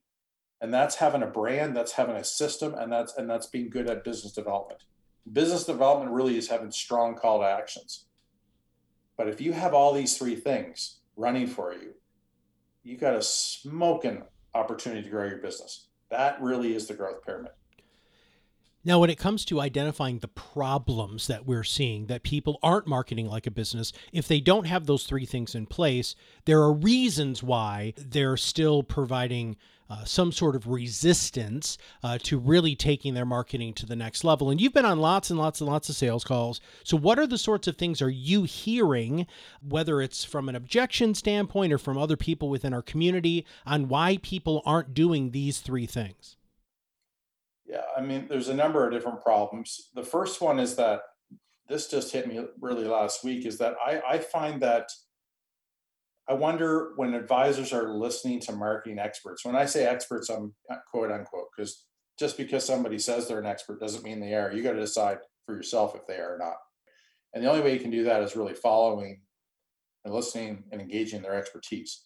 And 0.62 0.72
that's 0.72 0.98
having 0.98 1.24
a 1.24 1.28
brand, 1.28 1.76
that's 1.76 1.94
having 1.94 2.16
a 2.16 2.24
system, 2.24 2.76
and 2.76 2.92
that's 2.92 3.18
and 3.18 3.28
that's 3.28 3.48
being 3.48 3.72
good 3.72 3.90
at 3.90 4.04
business 4.04 4.32
development. 4.32 4.84
Business 5.34 5.64
development 5.64 6.12
really 6.12 6.38
is 6.38 6.48
having 6.48 6.70
strong 6.70 7.16
call 7.16 7.40
to 7.40 7.48
actions. 7.48 8.06
But 9.18 9.30
if 9.30 9.42
you 9.42 9.54
have 9.54 9.74
all 9.74 9.94
these 9.94 10.16
three 10.16 10.36
things 10.36 11.00
running 11.16 11.48
for 11.48 11.74
you, 11.74 11.96
you 12.84 12.98
got 12.98 13.16
a 13.16 13.22
smoking 13.24 14.26
opportunity 14.54 15.02
to 15.02 15.10
grow 15.10 15.26
your 15.26 15.40
business. 15.40 15.88
That 16.12 16.40
really 16.40 16.76
is 16.76 16.86
the 16.86 16.94
growth 16.94 17.26
pyramid. 17.26 17.54
Now, 18.88 19.00
when 19.00 19.10
it 19.10 19.18
comes 19.18 19.46
to 19.46 19.60
identifying 19.60 20.20
the 20.20 20.28
problems 20.28 21.26
that 21.26 21.48
we're 21.48 21.64
seeing, 21.64 22.06
that 22.06 22.22
people 22.22 22.60
aren't 22.62 22.86
marketing 22.86 23.26
like 23.26 23.48
a 23.48 23.52
business, 23.52 23.92
if 24.14 24.28
they 24.28 24.40
don't 24.40 24.68
have 24.68 24.86
those 24.86 25.06
three 25.06 25.26
things 25.26 25.56
in 25.56 25.66
place, 25.66 26.16
there 26.46 26.62
are 26.62 26.72
reasons 26.72 27.42
why 27.42 27.96
they're 27.98 28.38
still 28.38 28.84
providing 28.84 29.58
uh, 29.90 30.04
some 30.04 30.32
sort 30.32 30.56
of 30.56 30.68
resistance 30.68 31.80
uh, 32.04 32.20
to 32.22 32.38
really 32.38 32.76
taking 32.76 33.16
their 33.16 33.26
marketing 33.26 33.74
to 33.74 33.88
the 33.88 33.96
next 33.96 34.24
level. 34.24 34.52
And 34.52 34.62
you've 34.62 34.74
been 34.74 34.86
on 34.86 35.00
lots 35.00 35.32
and 35.32 35.40
lots 35.40 35.62
and 35.62 35.70
lots 35.70 35.90
of 35.90 35.96
sales 35.96 36.24
calls. 36.24 36.62
So, 36.84 36.96
what 36.96 37.18
are 37.18 37.28
the 37.28 37.40
sorts 37.40 37.68
of 37.68 37.78
things 37.78 38.04
are 38.04 38.10
you 38.10 38.44
hearing, 38.44 39.26
whether 39.68 40.00
it's 40.00 40.24
from 40.24 40.48
an 40.48 40.56
objection 40.56 41.16
standpoint 41.16 41.74
or 41.74 41.80
from 41.80 41.98
other 41.98 42.18
people 42.18 42.50
within 42.50 42.74
our 42.74 42.84
community, 42.84 43.48
on 43.66 43.88
why 43.88 44.18
people 44.22 44.62
aren't 44.64 44.94
doing 44.94 45.32
these 45.32 45.60
three 45.60 45.88
things? 45.88 46.36
Yeah, 47.66 47.82
I 47.98 48.02
mean, 48.02 48.28
there's 48.30 48.50
a 48.50 48.54
number 48.54 48.86
of 48.86 48.94
different 48.94 49.22
problems. 49.22 49.90
The 49.96 50.04
first 50.04 50.42
one 50.42 50.60
is 50.60 50.76
that 50.76 51.02
this 51.68 51.88
just 51.88 52.12
hit 52.12 52.28
me 52.28 52.40
really 52.62 52.86
last 52.86 53.24
week 53.24 53.46
is 53.46 53.58
that 53.58 53.76
I, 53.84 54.02
I 54.08 54.18
find 54.20 54.62
that 54.62 54.90
I 56.28 56.34
wonder 56.34 56.94
when 56.96 57.14
advisors 57.14 57.74
are 57.74 57.94
listening 57.94 58.40
to 58.42 58.52
marketing 58.52 59.00
experts. 59.00 59.46
When 59.46 59.56
I 59.56 59.66
say 59.66 59.86
experts, 59.86 60.30
I'm 60.30 60.54
uh, 60.70 60.78
quote 60.90 61.12
unquote, 61.12 61.48
because 61.56 61.86
just 62.20 62.38
because 62.38 62.66
somebody 62.66 62.98
says 62.98 63.28
they're 63.28 63.40
an 63.40 63.46
expert 63.46 63.80
doesn't 63.80 64.04
mean 64.04 64.20
they 64.20 64.34
are. 64.34 64.52
You 64.52 64.64
got 64.64 64.74
to 64.74 64.80
decide 64.80 65.20
for 65.46 65.56
yourself 65.56 65.96
if 65.96 66.08
they 66.08 66.18
are 66.18 66.36
or 66.36 66.38
not. 66.38 66.56
And 67.34 67.44
the 67.44 67.50
only 67.50 67.62
way 67.62 67.74
you 67.74 67.80
can 67.80 67.92
do 67.92 68.04
that 68.06 68.24
is 68.24 68.36
really 68.36 68.54
following 68.54 69.22
and 70.04 70.14
listening 70.14 70.64
and 70.72 70.82
engaging 70.82 71.22
their 71.22 71.36
expertise. 71.36 72.06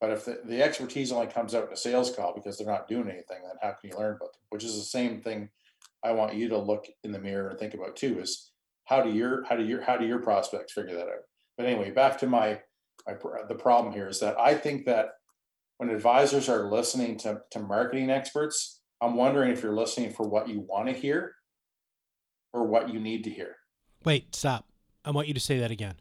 But 0.00 0.10
if 0.10 0.24
the, 0.24 0.40
the 0.44 0.62
expertise 0.62 1.10
only 1.10 1.26
comes 1.26 1.54
out 1.54 1.66
in 1.66 1.72
a 1.72 1.76
sales 1.76 2.14
call 2.14 2.34
because 2.34 2.58
they're 2.58 2.66
not 2.66 2.88
doing 2.88 3.08
anything, 3.08 3.38
then 3.42 3.56
how 3.62 3.72
can 3.80 3.90
you 3.90 3.96
learn 3.96 4.16
about 4.16 4.32
them? 4.32 4.42
Which 4.50 4.64
is 4.64 4.76
the 4.76 4.82
same 4.82 5.22
thing 5.22 5.48
I 6.04 6.12
want 6.12 6.34
you 6.34 6.48
to 6.50 6.58
look 6.58 6.86
in 7.02 7.12
the 7.12 7.18
mirror 7.18 7.48
and 7.48 7.58
think 7.58 7.74
about 7.74 7.96
too 7.96 8.20
is 8.20 8.50
how 8.84 9.02
do 9.02 9.10
your 9.10 9.44
how 9.44 9.56
do 9.56 9.64
your 9.64 9.82
how 9.82 9.96
do 9.96 10.06
your 10.06 10.20
prospects 10.20 10.72
figure 10.72 10.94
that 10.94 11.08
out? 11.08 11.24
But 11.56 11.66
anyway 11.66 11.90
back 11.90 12.18
to 12.18 12.26
my, 12.26 12.60
my 13.06 13.14
the 13.48 13.54
problem 13.54 13.92
here 13.92 14.08
is 14.08 14.20
that 14.20 14.38
i 14.38 14.54
think 14.54 14.84
that 14.86 15.10
when 15.78 15.90
advisors 15.90 16.48
are 16.48 16.70
listening 16.70 17.18
to, 17.18 17.40
to 17.50 17.58
marketing 17.58 18.10
experts 18.10 18.80
i'm 19.00 19.16
wondering 19.16 19.50
if 19.50 19.62
you're 19.62 19.74
listening 19.74 20.12
for 20.12 20.28
what 20.28 20.48
you 20.48 20.60
want 20.60 20.86
to 20.88 20.92
hear 20.92 21.34
or 22.52 22.66
what 22.66 22.88
you 22.92 22.98
need 22.98 23.22
to 23.24 23.30
hear. 23.30 23.56
Wait 24.04 24.34
stop. 24.34 24.66
I 25.04 25.10
want 25.10 25.28
you 25.28 25.34
to 25.34 25.40
say 25.40 25.58
that 25.58 25.70
again 25.70 25.94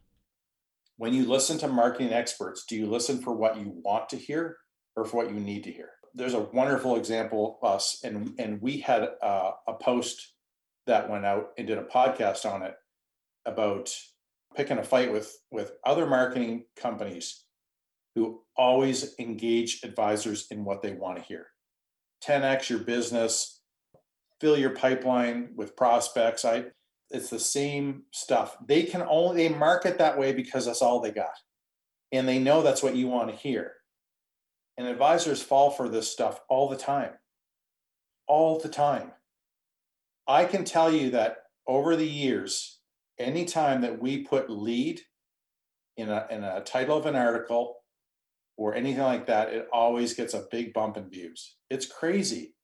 when 0.97 1.13
you 1.13 1.25
listen 1.25 1.57
to 1.59 1.67
marketing 1.67 2.13
experts 2.13 2.65
do 2.67 2.75
you 2.75 2.85
listen 2.87 3.21
for 3.21 3.33
what 3.33 3.57
you 3.57 3.73
want 3.83 4.09
to 4.09 4.17
hear 4.17 4.57
or 4.95 5.05
for 5.05 5.17
what 5.17 5.33
you 5.33 5.39
need 5.39 5.63
to 5.63 5.71
hear? 5.71 5.89
There's 6.13 6.33
a 6.33 6.47
wonderful 6.53 6.95
example 6.95 7.59
of 7.61 7.69
us 7.69 7.99
and 8.03 8.33
and 8.39 8.61
we 8.61 8.79
had 8.79 9.09
a 9.21 9.73
post 9.81 10.33
that 10.87 11.09
went 11.09 11.25
out 11.25 11.49
and 11.57 11.67
did 11.67 11.77
a 11.77 11.83
podcast 11.83 12.49
on 12.49 12.61
it 12.63 12.75
about 13.45 13.93
picking 14.55 14.77
a 14.77 14.83
fight 14.83 15.11
with 15.11 15.35
with 15.51 15.73
other 15.85 16.05
marketing 16.05 16.65
companies 16.77 17.43
who 18.15 18.41
always 18.55 19.13
engage 19.19 19.81
advisors 19.83 20.47
in 20.49 20.63
what 20.63 20.81
they 20.81 20.93
want 20.93 21.17
to 21.17 21.23
hear. 21.23 21.47
10x 22.25 22.69
your 22.69 22.79
business 22.79 23.55
fill 24.39 24.57
your 24.57 24.71
pipeline 24.71 25.49
with 25.55 25.75
prospects. 25.75 26.45
I 26.45 26.65
it's 27.11 27.29
the 27.29 27.39
same 27.39 28.03
stuff 28.11 28.57
they 28.67 28.83
can 28.83 29.03
only 29.07 29.47
they 29.47 29.53
market 29.53 29.97
that 29.97 30.17
way 30.17 30.33
because 30.33 30.65
that's 30.65 30.81
all 30.81 30.99
they 30.99 31.11
got 31.11 31.37
and 32.11 32.27
they 32.27 32.39
know 32.39 32.61
that's 32.61 32.83
what 32.83 32.95
you 32.95 33.07
want 33.07 33.29
to 33.29 33.35
hear 33.35 33.73
and 34.77 34.87
advisors 34.87 35.41
fall 35.41 35.71
for 35.71 35.87
this 35.87 36.11
stuff 36.11 36.41
all 36.49 36.69
the 36.69 36.77
time. 36.77 37.11
All 38.27 38.59
the 38.59 38.69
time. 38.69 39.11
I 40.27 40.45
can 40.45 40.65
tell 40.65 40.91
you 40.91 41.11
that 41.11 41.37
over 41.67 41.95
the 41.95 42.07
years, 42.07 42.79
anytime 43.19 43.81
that 43.81 44.01
we 44.01 44.23
put 44.23 44.49
lead 44.49 45.01
in 45.97 46.09
a, 46.09 46.27
in 46.29 46.43
a 46.43 46.61
title 46.61 46.97
of 46.97 47.05
an 47.05 47.15
article 47.15 47.77
or 48.57 48.75
anything 48.75 49.03
like 49.03 49.27
that, 49.27 49.53
it 49.53 49.67
always 49.71 50.13
gets 50.13 50.33
a 50.33 50.47
big 50.51 50.73
bump 50.73 50.97
in 50.97 51.09
views. 51.09 51.55
It's 51.69 51.85
crazy. 51.85 52.55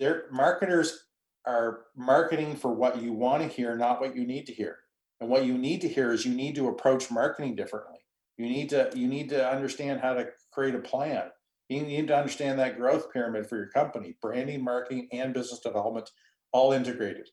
Their 0.00 0.24
marketers 0.32 1.03
are 1.46 1.80
marketing 1.96 2.56
for 2.56 2.72
what 2.72 3.00
you 3.02 3.12
want 3.12 3.42
to 3.42 3.48
hear, 3.48 3.76
not 3.76 4.00
what 4.00 4.16
you 4.16 4.26
need 4.26 4.46
to 4.46 4.52
hear. 4.52 4.78
And 5.20 5.28
what 5.28 5.44
you 5.44 5.56
need 5.56 5.80
to 5.82 5.88
hear 5.88 6.12
is 6.12 6.24
you 6.24 6.34
need 6.34 6.54
to 6.56 6.68
approach 6.68 7.10
marketing 7.10 7.54
differently. 7.54 7.98
You 8.36 8.46
need 8.46 8.68
to 8.70 8.90
you 8.94 9.06
need 9.06 9.28
to 9.30 9.48
understand 9.48 10.00
how 10.00 10.14
to 10.14 10.28
create 10.52 10.74
a 10.74 10.80
plan. 10.80 11.30
You 11.68 11.82
need 11.82 12.08
to 12.08 12.16
understand 12.16 12.58
that 12.58 12.76
growth 12.76 13.12
pyramid 13.12 13.48
for 13.48 13.56
your 13.56 13.68
company, 13.68 14.16
branding, 14.20 14.62
marketing, 14.62 15.08
and 15.12 15.32
business 15.32 15.60
development 15.60 16.10
all 16.52 16.72
integrated. 16.72 17.30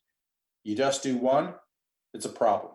You 0.63 0.75
just 0.75 1.03
do 1.03 1.17
one, 1.17 1.55
it's 2.13 2.25
a 2.25 2.29
problem. 2.29 2.73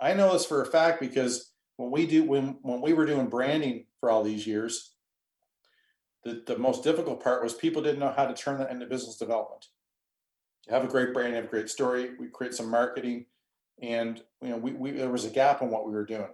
I 0.00 0.14
know 0.14 0.32
this 0.32 0.46
for 0.46 0.62
a 0.62 0.66
fact 0.66 1.00
because 1.00 1.52
when 1.76 1.90
we 1.90 2.06
do 2.06 2.24
when 2.24 2.58
when 2.62 2.80
we 2.80 2.92
were 2.92 3.06
doing 3.06 3.28
branding 3.28 3.86
for 4.00 4.10
all 4.10 4.22
these 4.22 4.46
years, 4.46 4.92
the, 6.24 6.42
the 6.46 6.58
most 6.58 6.84
difficult 6.84 7.22
part 7.22 7.42
was 7.42 7.54
people 7.54 7.82
didn't 7.82 8.00
know 8.00 8.12
how 8.14 8.26
to 8.26 8.34
turn 8.34 8.58
that 8.58 8.70
into 8.70 8.86
business 8.86 9.16
development. 9.16 9.66
Have 10.68 10.84
a 10.84 10.88
great 10.88 11.12
brand, 11.12 11.34
have 11.34 11.44
a 11.44 11.48
great 11.48 11.68
story, 11.68 12.10
we 12.18 12.28
create 12.28 12.54
some 12.54 12.70
marketing, 12.70 13.26
and 13.82 14.22
you 14.42 14.48
know, 14.48 14.56
we, 14.56 14.72
we 14.72 14.90
there 14.92 15.10
was 15.10 15.24
a 15.24 15.30
gap 15.30 15.62
in 15.62 15.70
what 15.70 15.86
we 15.86 15.92
were 15.92 16.04
doing. 16.04 16.28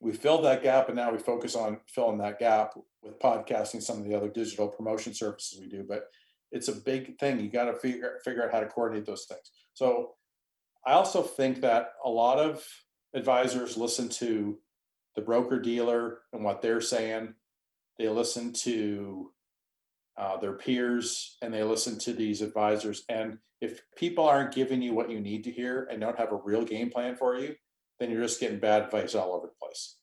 We 0.00 0.12
filled 0.12 0.44
that 0.44 0.62
gap 0.62 0.88
and 0.88 0.96
now 0.96 1.10
we 1.10 1.18
focus 1.18 1.56
on 1.56 1.80
filling 1.88 2.18
that 2.18 2.38
gap 2.38 2.74
with 3.02 3.18
podcasting 3.18 3.82
some 3.82 3.98
of 3.98 4.04
the 4.04 4.14
other 4.14 4.28
digital 4.28 4.68
promotion 4.68 5.12
services 5.12 5.58
we 5.58 5.68
do 5.68 5.84
but 5.88 6.08
it's 6.50 6.68
a 6.68 6.72
big 6.72 7.18
thing. 7.18 7.40
You 7.40 7.48
got 7.48 7.66
to 7.66 7.74
figure 7.74 8.18
figure 8.24 8.44
out 8.44 8.52
how 8.52 8.60
to 8.60 8.66
coordinate 8.66 9.06
those 9.06 9.24
things. 9.24 9.50
So 9.74 10.14
i 10.86 10.92
also 10.92 11.22
think 11.22 11.60
that 11.60 11.92
a 12.04 12.08
lot 12.08 12.38
of 12.38 12.64
advisors 13.14 13.76
listen 13.76 14.08
to 14.08 14.58
the 15.16 15.22
broker 15.22 15.58
dealer 15.58 16.20
and 16.32 16.44
what 16.44 16.62
they're 16.62 16.80
saying. 16.80 17.34
They 17.98 18.08
listen 18.08 18.52
to 18.64 19.32
uh, 20.18 20.36
their 20.36 20.54
peers 20.54 21.36
and 21.42 21.54
they 21.54 21.62
listen 21.62 21.98
to 21.98 22.12
these 22.12 22.42
advisors 22.42 23.04
and 23.08 23.38
if 23.60 23.82
people 23.96 24.24
aren't 24.24 24.54
giving 24.54 24.82
you 24.82 24.92
what 24.92 25.10
you 25.10 25.20
need 25.20 25.44
to 25.44 25.50
hear 25.50 25.88
and 25.90 26.00
don't 26.00 26.18
have 26.18 26.32
a 26.32 26.40
real 26.44 26.64
game 26.64 26.90
plan 26.90 27.16
for 27.16 27.36
you 27.36 27.54
then 27.98 28.10
you're 28.10 28.22
just 28.22 28.40
getting 28.40 28.58
bad 28.58 28.82
advice 28.82 29.14
all 29.14 29.32
over 29.32 29.46
the 29.46 29.52
place. 29.60 29.96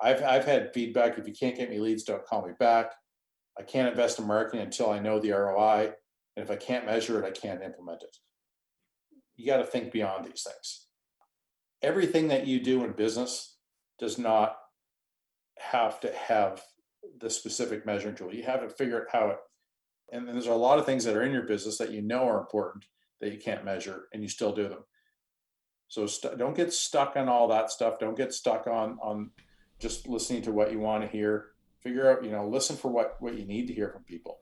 I've 0.00 0.22
I've 0.22 0.44
had 0.44 0.72
feedback. 0.72 1.18
If 1.18 1.26
you 1.26 1.34
can't 1.34 1.56
get 1.56 1.70
me 1.70 1.78
leads, 1.78 2.04
don't 2.04 2.24
call 2.24 2.46
me 2.46 2.52
back. 2.58 2.92
I 3.58 3.62
can't 3.62 3.88
invest 3.88 4.18
in 4.18 4.26
marketing 4.26 4.62
until 4.62 4.90
I 4.90 4.98
know 4.98 5.20
the 5.20 5.32
ROI. 5.32 5.92
And 6.36 6.44
if 6.44 6.50
I 6.50 6.56
can't 6.56 6.86
measure 6.86 7.22
it, 7.22 7.26
I 7.26 7.30
can't 7.30 7.62
implement 7.62 8.02
it. 8.02 8.16
You 9.36 9.46
got 9.46 9.58
to 9.58 9.64
think 9.64 9.92
beyond 9.92 10.24
these 10.24 10.42
things. 10.42 10.86
Everything 11.82 12.28
that 12.28 12.46
you 12.46 12.60
do 12.60 12.82
in 12.84 12.92
business 12.92 13.56
does 13.98 14.18
not 14.18 14.56
have 15.58 16.00
to 16.00 16.12
have 16.12 16.62
the 17.20 17.30
specific 17.30 17.86
measuring 17.86 18.14
tool. 18.14 18.34
You 18.34 18.44
have 18.44 18.60
to 18.60 18.68
figure 18.68 19.00
out 19.00 19.06
how 19.12 19.30
it, 19.30 19.38
and 20.12 20.26
then 20.26 20.34
there's 20.34 20.46
a 20.46 20.54
lot 20.54 20.78
of 20.78 20.86
things 20.86 21.04
that 21.04 21.16
are 21.16 21.22
in 21.22 21.32
your 21.32 21.46
business 21.46 21.78
that 21.78 21.92
you 21.92 22.02
know 22.02 22.28
are 22.28 22.38
important 22.38 22.86
that 23.20 23.32
you 23.32 23.38
can't 23.38 23.64
measure 23.64 24.04
and 24.12 24.22
you 24.22 24.28
still 24.28 24.52
do 24.52 24.68
them. 24.68 24.84
So 25.88 26.06
st- 26.06 26.38
don't 26.38 26.56
get 26.56 26.72
stuck 26.72 27.16
on 27.16 27.28
all 27.28 27.48
that 27.48 27.70
stuff. 27.70 27.98
Don't 27.98 28.16
get 28.16 28.32
stuck 28.32 28.66
on 28.66 28.98
on 29.00 29.30
just 29.78 30.08
listening 30.08 30.42
to 30.42 30.52
what 30.52 30.72
you 30.72 30.78
want 30.78 31.02
to 31.02 31.08
hear. 31.08 31.46
Figure 31.82 32.10
out, 32.10 32.24
you 32.24 32.30
know, 32.30 32.48
listen 32.48 32.76
for 32.76 32.88
what 32.90 33.16
what 33.20 33.38
you 33.38 33.44
need 33.44 33.66
to 33.68 33.74
hear 33.74 33.90
from 33.90 34.02
people, 34.04 34.40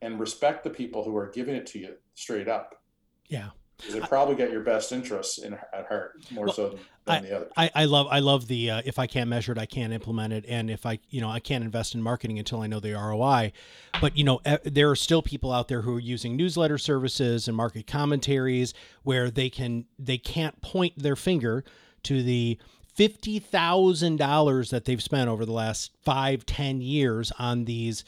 and 0.00 0.20
respect 0.20 0.64
the 0.64 0.70
people 0.70 1.04
who 1.04 1.16
are 1.16 1.30
giving 1.30 1.56
it 1.56 1.66
to 1.66 1.78
you 1.78 1.94
straight 2.14 2.48
up. 2.48 2.82
Yeah, 3.28 3.50
they 3.90 4.00
probably 4.00 4.34
got 4.34 4.50
your 4.50 4.60
best 4.60 4.92
interests 4.92 5.38
in 5.38 5.54
at 5.54 5.86
heart 5.88 6.12
more 6.30 6.46
well, 6.46 6.54
so 6.54 6.68
than, 6.70 6.78
I, 7.06 7.20
the 7.20 7.36
other. 7.36 7.48
I, 7.56 7.70
I 7.74 7.84
love 7.86 8.06
I 8.10 8.20
love 8.20 8.46
the 8.46 8.70
uh, 8.70 8.82
if 8.84 8.98
I 8.98 9.06
can't 9.06 9.28
measure 9.28 9.52
it, 9.52 9.58
I 9.58 9.66
can't 9.66 9.92
implement 9.92 10.32
it, 10.32 10.44
and 10.48 10.70
if 10.70 10.86
I 10.86 11.00
you 11.10 11.20
know 11.20 11.30
I 11.30 11.40
can't 11.40 11.64
invest 11.64 11.94
in 11.94 12.02
marketing 12.02 12.38
until 12.38 12.60
I 12.60 12.66
know 12.66 12.80
the 12.80 12.92
ROI. 12.92 13.52
But 14.00 14.16
you 14.16 14.24
know 14.24 14.40
there 14.64 14.90
are 14.90 14.96
still 14.96 15.22
people 15.22 15.52
out 15.52 15.68
there 15.68 15.82
who 15.82 15.96
are 15.96 16.00
using 16.00 16.36
newsletter 16.36 16.78
services 16.78 17.48
and 17.48 17.56
market 17.56 17.86
commentaries 17.86 18.72
where 19.02 19.30
they 19.30 19.50
can 19.50 19.86
they 19.98 20.18
can't 20.18 20.60
point 20.62 20.94
their 20.96 21.16
finger 21.16 21.64
to 22.04 22.22
the 22.22 22.58
fifty 22.94 23.38
thousand 23.38 24.16
dollars 24.16 24.70
that 24.70 24.84
they've 24.84 25.02
spent 25.02 25.28
over 25.28 25.44
the 25.44 25.52
last 25.52 25.92
five 26.04 26.46
ten 26.46 26.80
years 26.80 27.32
on 27.38 27.64
these 27.64 28.04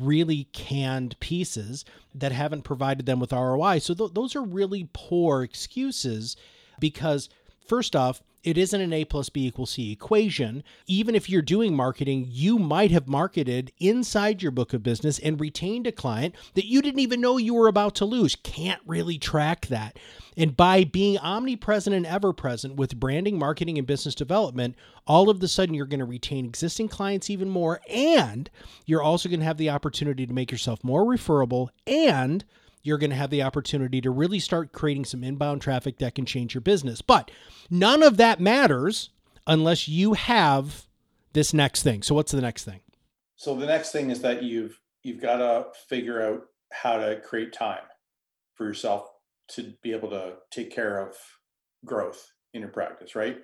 really 0.00 0.48
canned 0.52 1.18
pieces 1.20 1.84
that 2.14 2.32
haven't 2.32 2.62
provided 2.62 3.06
them 3.06 3.20
with 3.20 3.32
ROI. 3.32 3.78
So 3.78 3.94
th- 3.94 4.14
those 4.14 4.34
are 4.36 4.42
really 4.42 4.88
poor 4.92 5.42
excuses 5.42 6.36
because, 6.78 7.28
first 7.66 7.94
off, 7.96 8.22
it 8.44 8.56
isn't 8.56 8.80
an 8.80 8.92
A 8.92 9.04
plus 9.04 9.28
B 9.28 9.46
equals 9.46 9.72
C 9.72 9.92
equation. 9.92 10.62
Even 10.86 11.14
if 11.14 11.28
you're 11.28 11.42
doing 11.42 11.74
marketing, 11.74 12.26
you 12.28 12.58
might 12.58 12.90
have 12.90 13.08
marketed 13.08 13.72
inside 13.78 14.42
your 14.42 14.52
book 14.52 14.72
of 14.72 14.82
business 14.82 15.18
and 15.18 15.40
retained 15.40 15.86
a 15.86 15.92
client 15.92 16.34
that 16.54 16.66
you 16.66 16.80
didn't 16.80 17.00
even 17.00 17.20
know 17.20 17.36
you 17.36 17.54
were 17.54 17.68
about 17.68 17.94
to 17.96 18.04
lose. 18.04 18.36
Can't 18.36 18.80
really 18.86 19.18
track 19.18 19.66
that. 19.66 19.98
And 20.36 20.56
by 20.56 20.84
being 20.84 21.18
omnipresent 21.18 21.96
and 21.96 22.06
ever 22.06 22.32
present 22.32 22.76
with 22.76 22.98
branding, 22.98 23.38
marketing, 23.38 23.76
and 23.76 23.86
business 23.86 24.14
development, 24.14 24.76
all 25.04 25.28
of 25.30 25.42
a 25.42 25.48
sudden 25.48 25.74
you're 25.74 25.86
going 25.86 25.98
to 25.98 26.04
retain 26.04 26.44
existing 26.44 26.88
clients 26.88 27.28
even 27.28 27.50
more. 27.50 27.80
And 27.90 28.48
you're 28.86 29.02
also 29.02 29.28
going 29.28 29.40
to 29.40 29.46
have 29.46 29.58
the 29.58 29.70
opportunity 29.70 30.26
to 30.26 30.32
make 30.32 30.52
yourself 30.52 30.84
more 30.84 31.04
referable 31.04 31.70
and 31.86 32.44
you're 32.82 32.98
going 32.98 33.10
to 33.10 33.16
have 33.16 33.30
the 33.30 33.42
opportunity 33.42 34.00
to 34.00 34.10
really 34.10 34.38
start 34.38 34.72
creating 34.72 35.04
some 35.04 35.24
inbound 35.24 35.62
traffic 35.62 35.98
that 35.98 36.14
can 36.14 36.26
change 36.26 36.54
your 36.54 36.60
business. 36.60 37.02
But 37.02 37.30
none 37.70 38.02
of 38.02 38.16
that 38.16 38.40
matters 38.40 39.10
unless 39.46 39.88
you 39.88 40.14
have 40.14 40.86
this 41.32 41.52
next 41.52 41.82
thing. 41.82 42.02
So 42.02 42.14
what's 42.14 42.32
the 42.32 42.40
next 42.40 42.64
thing? 42.64 42.80
So 43.36 43.54
the 43.54 43.66
next 43.66 43.92
thing 43.92 44.10
is 44.10 44.20
that 44.22 44.42
you've 44.42 44.80
you've 45.02 45.22
got 45.22 45.36
to 45.36 45.66
figure 45.88 46.22
out 46.22 46.42
how 46.72 46.98
to 46.98 47.20
create 47.20 47.52
time 47.52 47.84
for 48.54 48.66
yourself 48.66 49.08
to 49.48 49.72
be 49.82 49.92
able 49.92 50.10
to 50.10 50.34
take 50.50 50.70
care 50.74 50.98
of 50.98 51.14
growth 51.84 52.32
in 52.52 52.60
your 52.60 52.70
practice, 52.70 53.14
right? 53.14 53.38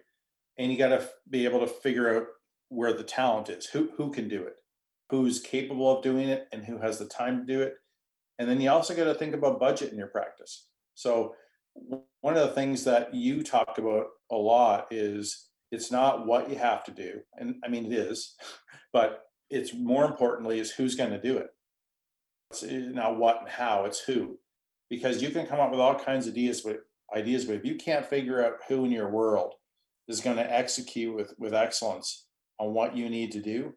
And 0.59 0.71
you 0.71 0.79
got 0.79 0.89
to 0.89 1.09
be 1.31 1.45
able 1.45 1.61
to 1.61 1.67
figure 1.67 2.17
out 2.17 2.27
where 2.69 2.93
the 2.93 3.05
talent 3.05 3.49
is. 3.49 3.67
Who 3.67 3.91
who 3.97 4.11
can 4.11 4.29
do 4.29 4.43
it? 4.43 4.55
Who's 5.11 5.41
capable 5.41 5.97
of 5.97 6.03
doing 6.03 6.29
it 6.29 6.49
and 6.53 6.65
who 6.65 6.79
has 6.79 6.99
the 6.99 7.07
time 7.07 7.41
to 7.41 7.53
do 7.53 7.63
it? 7.63 7.75
And 8.39 8.49
then 8.49 8.61
you 8.61 8.71
also 8.71 8.95
got 8.95 9.05
to 9.05 9.15
think 9.15 9.35
about 9.35 9.61
budget 9.61 9.93
in 9.93 9.99
your 9.99 10.09
practice. 10.09 10.67
So 10.95 11.35
one 12.21 12.37
of 12.37 12.49
the 12.49 12.55
things 12.55 12.85
that 12.85 13.15
you 13.15 13.43
talk 13.43 13.79
about 13.79 14.07
a 14.31 14.37
lot 14.37 14.87
is 14.91 15.49
it's 15.71 15.91
not 15.91 16.27
what 16.27 16.49
you 16.49 16.57
have 16.57 16.85
to 16.85 16.93
do. 16.93 17.21
And 17.37 17.57
I 17.65 17.69
mean, 17.69 17.87
it 17.87 17.93
is, 17.93 18.35
but 18.93 19.25
it's 19.51 19.75
more 19.75 20.05
importantly 20.05 20.59
is 20.59 20.71
who's 20.71 20.95
going 20.95 21.11
to 21.11 21.21
do 21.21 21.37
it. 21.37 21.49
It's 22.51 22.63
eh, 22.63 22.91
not 22.93 23.19
what 23.19 23.41
and 23.41 23.49
how, 23.49 23.85
it's 23.85 24.01
who. 24.01 24.39
Because 24.91 25.23
you 25.23 25.31
can 25.31 25.47
come 25.47 25.61
up 25.61 25.71
with 25.71 25.81
all 25.81 25.95
kinds 25.95 26.27
of 26.27 26.35
ideas, 26.35 26.61
but 26.61 26.81
ideas, 27.15 27.45
but 27.45 27.57
if 27.57 27.65
you 27.65 27.77
can't 27.77 28.07
figure 28.07 28.45
out 28.45 28.59
who 28.69 28.85
in 28.85 28.91
your 28.91 29.11
world 29.11 29.55
is 30.09 30.21
going 30.21 30.37
to 30.37 30.53
execute 30.53 31.15
with, 31.15 31.35
with 31.39 31.55
excellence 31.55 32.27
on 32.59 32.75
what 32.75 32.97
you 32.97 33.09
need 33.09 33.33
to 33.33 33.41
do, 33.41 33.73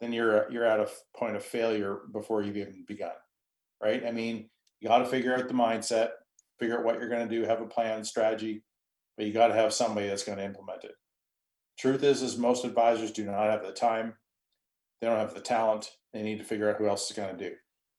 then 0.00 0.12
you're 0.12 0.50
you're 0.50 0.66
at 0.66 0.80
a 0.80 0.88
point 1.16 1.36
of 1.36 1.44
failure 1.44 2.00
before 2.12 2.42
you've 2.42 2.56
even 2.56 2.84
begun 2.88 3.12
right? 3.82 4.04
I 4.06 4.12
mean, 4.12 4.48
you 4.80 4.88
got 4.88 4.98
to 4.98 5.06
figure 5.06 5.34
out 5.34 5.48
the 5.48 5.54
mindset, 5.54 6.10
figure 6.58 6.78
out 6.78 6.84
what 6.84 6.98
you're 6.98 7.08
going 7.08 7.28
to 7.28 7.34
do, 7.34 7.46
have 7.46 7.60
a 7.60 7.66
plan, 7.66 8.04
strategy, 8.04 8.62
but 9.16 9.26
you 9.26 9.32
got 9.32 9.48
to 9.48 9.54
have 9.54 9.72
somebody 9.72 10.08
that's 10.08 10.24
going 10.24 10.38
to 10.38 10.44
implement 10.44 10.84
it. 10.84 10.94
Truth 11.78 12.02
is, 12.02 12.22
is 12.22 12.38
most 12.38 12.64
advisors 12.64 13.10
do 13.10 13.24
not 13.24 13.50
have 13.50 13.64
the 13.64 13.72
time. 13.72 14.14
They 15.00 15.08
don't 15.08 15.18
have 15.18 15.34
the 15.34 15.40
talent. 15.40 15.90
They 16.12 16.22
need 16.22 16.38
to 16.38 16.44
figure 16.44 16.70
out 16.70 16.76
who 16.76 16.88
else 16.88 17.10
is 17.10 17.16
going 17.16 17.36
to 17.36 17.50
do. 17.50 17.54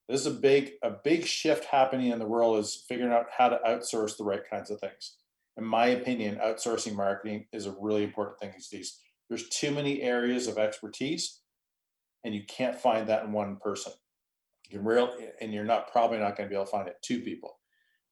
This 0.08 0.22
is 0.22 0.28
a 0.28 0.32
big, 0.32 0.74
a 0.84 0.92
big 0.92 1.26
shift 1.26 1.66
happening 1.66 2.12
in 2.12 2.20
the 2.20 2.28
world 2.28 2.60
is 2.60 2.84
figuring 2.88 3.12
out 3.12 3.28
how 3.36 3.50
to 3.50 3.60
outsource 3.66 4.18
the 4.18 4.24
right 4.24 4.42
kinds 4.50 4.70
of 4.70 4.80
things. 4.80 5.16
In 5.58 5.64
my 5.64 5.88
opinion, 5.88 6.40
outsourcing 6.44 6.96
marketing 6.96 7.46
is 7.54 7.66
a 7.66 7.76
really 7.80 8.04
important 8.04 8.40
thing 8.40 8.52
these 8.54 8.68
days. 8.68 9.00
There's 9.30 9.50
too 9.50 9.72
many 9.72 10.02
areas 10.02 10.48
of 10.48 10.58
expertise, 10.58 11.40
and 12.24 12.34
you 12.34 12.44
can't 12.48 12.80
find 12.80 13.08
that 13.08 13.24
in 13.24 13.32
one 13.32 13.58
person. 13.58 13.94
You 14.74 14.80
real, 14.80 15.16
and 15.40 15.54
you're 15.54 15.64
not 15.64 15.92
probably 15.92 16.18
not 16.18 16.36
going 16.36 16.50
to 16.50 16.50
be 16.50 16.56
able 16.56 16.66
to 16.66 16.72
find 16.72 16.88
it 16.88 16.98
two 17.04 17.20
people. 17.20 17.60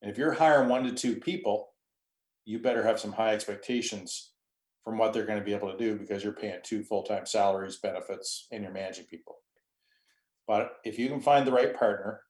And 0.02 0.12
if 0.12 0.18
you're 0.18 0.34
hiring 0.34 0.70
one 0.70 0.84
to 0.84 0.92
two 0.92 1.16
people, 1.16 1.70
you 2.46 2.60
better 2.60 2.84
have 2.84 3.00
some 3.00 3.12
high 3.12 3.34
expectations 3.34 4.34
from 4.84 5.00
what 5.00 5.12
they're 5.12 5.26
going 5.26 5.40
to 5.40 5.46
be 5.46 5.56
able 5.56 5.72
to 5.72 5.78
do 5.78 5.96
because 5.96 6.24
you're 6.24 6.34
paying 6.34 6.60
two 6.64 6.84
full-time 6.84 7.26
salaries, 7.26 7.78
benefits, 7.78 8.48
and 8.52 8.64
you're 8.64 8.72
managing 8.72 9.06
people. 9.06 9.38
But 10.48 10.74
if 10.86 11.00
you 11.00 11.10
can 11.10 11.22
find 11.22 11.48
the 11.48 11.52
right 11.52 11.76
partner 11.76 12.22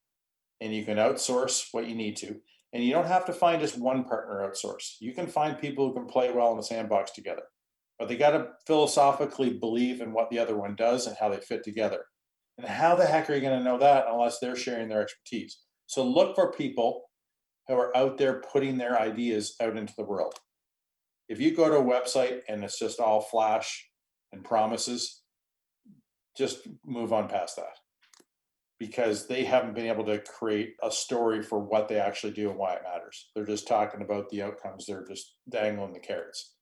and 0.61 0.73
you 0.73 0.85
can 0.85 0.97
outsource 0.97 1.67
what 1.73 1.87
you 1.87 1.95
need 1.95 2.15
to, 2.17 2.35
and 2.71 2.83
you 2.83 2.93
don't 2.93 3.07
have 3.07 3.25
to 3.25 3.33
find 3.33 3.61
just 3.61 3.77
one 3.77 4.05
partner 4.05 4.47
outsource, 4.47 4.95
you 5.01 5.13
can 5.13 5.27
find 5.27 5.59
people 5.59 5.87
who 5.87 5.93
can 5.93 6.05
play 6.05 6.31
well 6.31 6.51
in 6.51 6.57
the 6.57 6.63
sandbox 6.63 7.11
together. 7.11 7.43
But 7.99 8.07
they 8.07 8.15
got 8.15 8.31
to 8.31 8.47
philosophically 8.65 9.51
believe 9.51 9.99
in 9.99 10.13
what 10.13 10.29
the 10.29 10.39
other 10.39 10.55
one 10.55 10.75
does 10.75 11.05
and 11.07 11.17
how 11.19 11.27
they 11.27 11.39
fit 11.39 11.63
together. 11.63 12.05
And 12.57 12.67
how 12.67 12.95
the 12.95 13.05
heck 13.05 13.29
are 13.29 13.35
you 13.35 13.41
going 13.41 13.57
to 13.57 13.63
know 13.63 13.77
that 13.79 14.05
unless 14.09 14.39
they're 14.39 14.55
sharing 14.55 14.89
their 14.89 15.01
expertise? 15.01 15.59
So 15.87 16.03
look 16.03 16.35
for 16.35 16.51
people 16.51 17.03
who 17.67 17.75
are 17.75 17.95
out 17.95 18.17
there 18.17 18.41
putting 18.51 18.77
their 18.77 18.99
ideas 18.99 19.55
out 19.61 19.77
into 19.77 19.93
the 19.97 20.05
world. 20.05 20.33
If 21.29 21.39
you 21.39 21.55
go 21.55 21.69
to 21.69 21.77
a 21.77 21.83
website 21.83 22.41
and 22.47 22.63
it's 22.63 22.77
just 22.77 22.99
all 22.99 23.21
flash 23.21 23.87
and 24.31 24.43
promises, 24.43 25.21
just 26.37 26.67
move 26.85 27.13
on 27.13 27.27
past 27.27 27.55
that 27.55 27.75
because 28.79 29.27
they 29.27 29.43
haven't 29.43 29.75
been 29.75 29.85
able 29.85 30.03
to 30.03 30.17
create 30.19 30.73
a 30.81 30.91
story 30.91 31.43
for 31.43 31.59
what 31.59 31.87
they 31.87 31.99
actually 31.99 32.33
do 32.33 32.49
and 32.49 32.57
why 32.57 32.73
it 32.73 32.81
matters. 32.83 33.29
They're 33.35 33.45
just 33.45 33.67
talking 33.67 34.01
about 34.01 34.27
the 34.29 34.41
outcomes, 34.41 34.85
they're 34.87 35.05
just 35.07 35.35
dangling 35.49 35.93
the 35.93 35.99
carrots. 35.99 36.55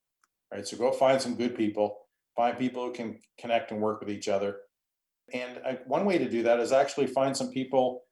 Right. 0.51 0.67
So 0.67 0.75
go 0.75 0.91
find 0.91 1.21
some 1.21 1.35
good 1.35 1.55
people, 1.55 1.97
find 2.35 2.57
people 2.57 2.83
who 2.83 2.91
can 2.91 3.19
connect 3.39 3.71
and 3.71 3.79
work 3.79 4.01
with 4.01 4.09
each 4.09 4.27
other. 4.27 4.57
And 5.33 5.59
uh, 5.65 5.73
one 5.85 6.05
way 6.05 6.17
to 6.17 6.29
do 6.29 6.43
that 6.43 6.59
is 6.59 6.71
actually 6.71 7.07
find 7.07 7.35
some 7.35 7.51
people 7.51 8.03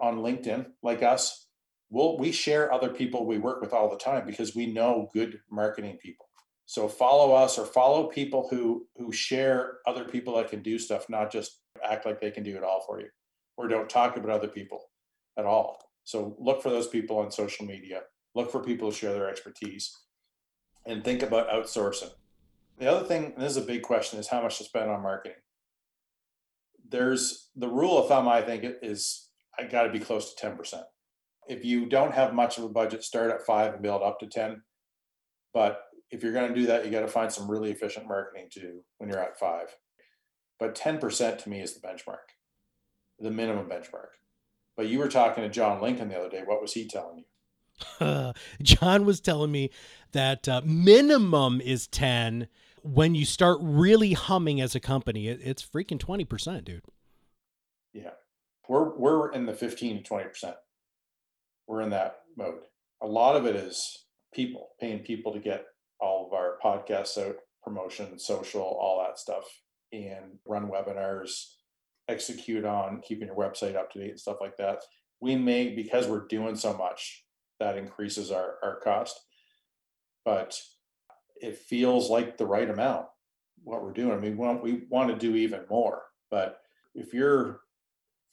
on 0.00 0.18
LinkedIn 0.18 0.66
like 0.82 1.02
us. 1.02 1.46
We'll 1.90 2.18
we 2.18 2.32
share 2.32 2.72
other 2.72 2.88
people 2.88 3.26
we 3.26 3.38
work 3.38 3.60
with 3.60 3.72
all 3.72 3.90
the 3.90 3.98
time 3.98 4.26
because 4.26 4.54
we 4.54 4.66
know 4.66 5.10
good 5.12 5.40
marketing 5.50 5.98
people. 6.02 6.26
So 6.66 6.88
follow 6.88 7.34
us 7.34 7.58
or 7.58 7.66
follow 7.66 8.06
people 8.06 8.48
who 8.50 8.86
who 8.96 9.12
share 9.12 9.78
other 9.86 10.04
people 10.04 10.36
that 10.36 10.48
can 10.48 10.62
do 10.62 10.78
stuff 10.78 11.08
not 11.08 11.30
just 11.30 11.60
act 11.84 12.06
like 12.06 12.20
they 12.20 12.30
can 12.30 12.44
do 12.44 12.56
it 12.56 12.64
all 12.64 12.82
for 12.86 13.00
you 13.00 13.08
or 13.56 13.68
don't 13.68 13.90
talk 13.90 14.16
about 14.16 14.30
other 14.30 14.48
people 14.48 14.90
at 15.36 15.44
all. 15.44 15.78
So 16.04 16.36
look 16.38 16.62
for 16.62 16.70
those 16.70 16.88
people 16.88 17.18
on 17.18 17.30
social 17.30 17.66
media. 17.66 18.02
Look 18.34 18.50
for 18.50 18.60
people 18.60 18.88
who 18.88 18.94
share 18.94 19.12
their 19.12 19.28
expertise 19.28 19.94
and 20.86 21.04
think 21.04 21.22
about 21.22 21.50
outsourcing. 21.50 22.10
The 22.78 22.90
other 22.90 23.06
thing 23.06 23.34
this 23.36 23.50
is 23.50 23.56
a 23.58 23.62
big 23.66 23.82
question 23.82 24.18
is 24.18 24.28
how 24.28 24.42
much 24.42 24.58
to 24.58 24.64
spend 24.64 24.90
on 24.90 25.02
marketing 25.02 25.36
there's 26.92 27.50
the 27.56 27.68
rule 27.68 27.98
of 27.98 28.08
thumb 28.08 28.28
i 28.28 28.40
think 28.40 28.64
is 28.82 29.28
i 29.58 29.64
got 29.64 29.82
to 29.82 29.90
be 29.90 29.98
close 29.98 30.34
to 30.34 30.46
10% 30.46 30.82
if 31.48 31.64
you 31.64 31.86
don't 31.86 32.14
have 32.14 32.34
much 32.34 32.58
of 32.58 32.64
a 32.64 32.68
budget, 32.68 33.02
start 33.02 33.30
at 33.30 33.44
five 33.44 33.74
and 33.74 33.82
build 33.82 34.02
up 34.02 34.20
to 34.20 34.26
10. 34.26 34.62
But 35.52 35.80
if 36.10 36.22
you're 36.22 36.32
going 36.32 36.52
to 36.52 36.58
do 36.58 36.66
that, 36.66 36.84
you 36.84 36.90
got 36.90 37.00
to 37.00 37.08
find 37.08 37.32
some 37.32 37.50
really 37.50 37.70
efficient 37.70 38.06
marketing 38.06 38.48
to 38.52 38.60
do 38.60 38.84
when 38.98 39.10
you're 39.10 39.18
at 39.18 39.38
five. 39.38 39.76
But 40.58 40.74
10% 40.74 41.42
to 41.42 41.48
me 41.48 41.60
is 41.60 41.74
the 41.74 41.86
benchmark, 41.86 42.32
the 43.18 43.30
minimum 43.30 43.66
benchmark. 43.68 44.12
But 44.76 44.88
you 44.88 44.98
were 44.98 45.08
talking 45.08 45.42
to 45.42 45.50
John 45.50 45.82
Lincoln 45.82 46.08
the 46.08 46.18
other 46.18 46.30
day. 46.30 46.42
What 46.44 46.62
was 46.62 46.72
he 46.72 46.86
telling 46.86 47.18
you? 47.18 48.06
Uh, 48.06 48.32
John 48.62 49.04
was 49.04 49.20
telling 49.20 49.50
me 49.50 49.70
that 50.12 50.48
uh, 50.48 50.62
minimum 50.64 51.60
is 51.60 51.86
10. 51.88 52.48
When 52.82 53.14
you 53.14 53.24
start 53.24 53.58
really 53.60 54.12
humming 54.12 54.60
as 54.60 54.74
a 54.74 54.80
company, 54.80 55.28
it, 55.28 55.40
it's 55.42 55.62
freaking 55.62 55.98
20%, 55.98 56.64
dude. 56.64 56.84
Yeah. 57.92 58.10
We're, 58.68 58.96
we're 58.96 59.32
in 59.32 59.46
the 59.46 59.54
15 59.54 60.02
to 60.02 60.10
20% 60.10 60.54
we're 61.66 61.80
in 61.80 61.90
that 61.90 62.20
mode. 62.36 62.60
A 63.02 63.06
lot 63.06 63.36
of 63.36 63.46
it 63.46 63.56
is 63.56 64.04
people, 64.34 64.70
paying 64.80 65.00
people 65.00 65.32
to 65.32 65.38
get 65.38 65.64
all 66.00 66.26
of 66.26 66.32
our 66.32 66.58
podcasts 66.64 67.18
out, 67.18 67.36
promotion, 67.62 68.18
social, 68.18 68.60
all 68.62 69.02
that 69.04 69.18
stuff, 69.18 69.44
and 69.92 70.38
run 70.46 70.70
webinars, 70.70 71.54
execute 72.08 72.64
on 72.64 73.00
keeping 73.00 73.28
your 73.28 73.36
website 73.36 73.76
up 73.76 73.90
to 73.92 74.00
date 74.00 74.10
and 74.10 74.20
stuff 74.20 74.38
like 74.40 74.56
that. 74.56 74.82
We 75.20 75.36
may, 75.36 75.74
because 75.74 76.08
we're 76.08 76.26
doing 76.26 76.56
so 76.56 76.76
much, 76.76 77.24
that 77.60 77.78
increases 77.78 78.30
our, 78.30 78.56
our 78.62 78.80
cost. 78.80 79.18
But 80.24 80.60
it 81.42 81.58
feels 81.58 82.08
like 82.08 82.38
the 82.38 82.46
right 82.46 82.70
amount 82.70 83.06
what 83.64 83.82
we're 83.82 83.92
doing. 83.92 84.12
I 84.12 84.20
mean, 84.20 84.36
we 84.36 84.46
want, 84.46 84.62
we 84.62 84.82
want 84.88 85.10
to 85.10 85.16
do 85.16 85.36
even 85.36 85.62
more. 85.68 86.02
But 86.30 86.60
if 86.94 87.12
you're 87.12 87.60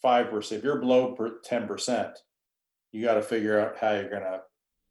five 0.01 0.29
percent, 0.29 0.59
if 0.59 0.63
you're 0.63 0.79
below 0.79 1.15
ten 1.43 1.67
percent, 1.67 2.17
you 2.91 3.03
got 3.03 3.15
to 3.15 3.21
figure 3.21 3.59
out 3.59 3.77
how 3.79 3.91
you're 3.91 4.09
gonna 4.09 4.41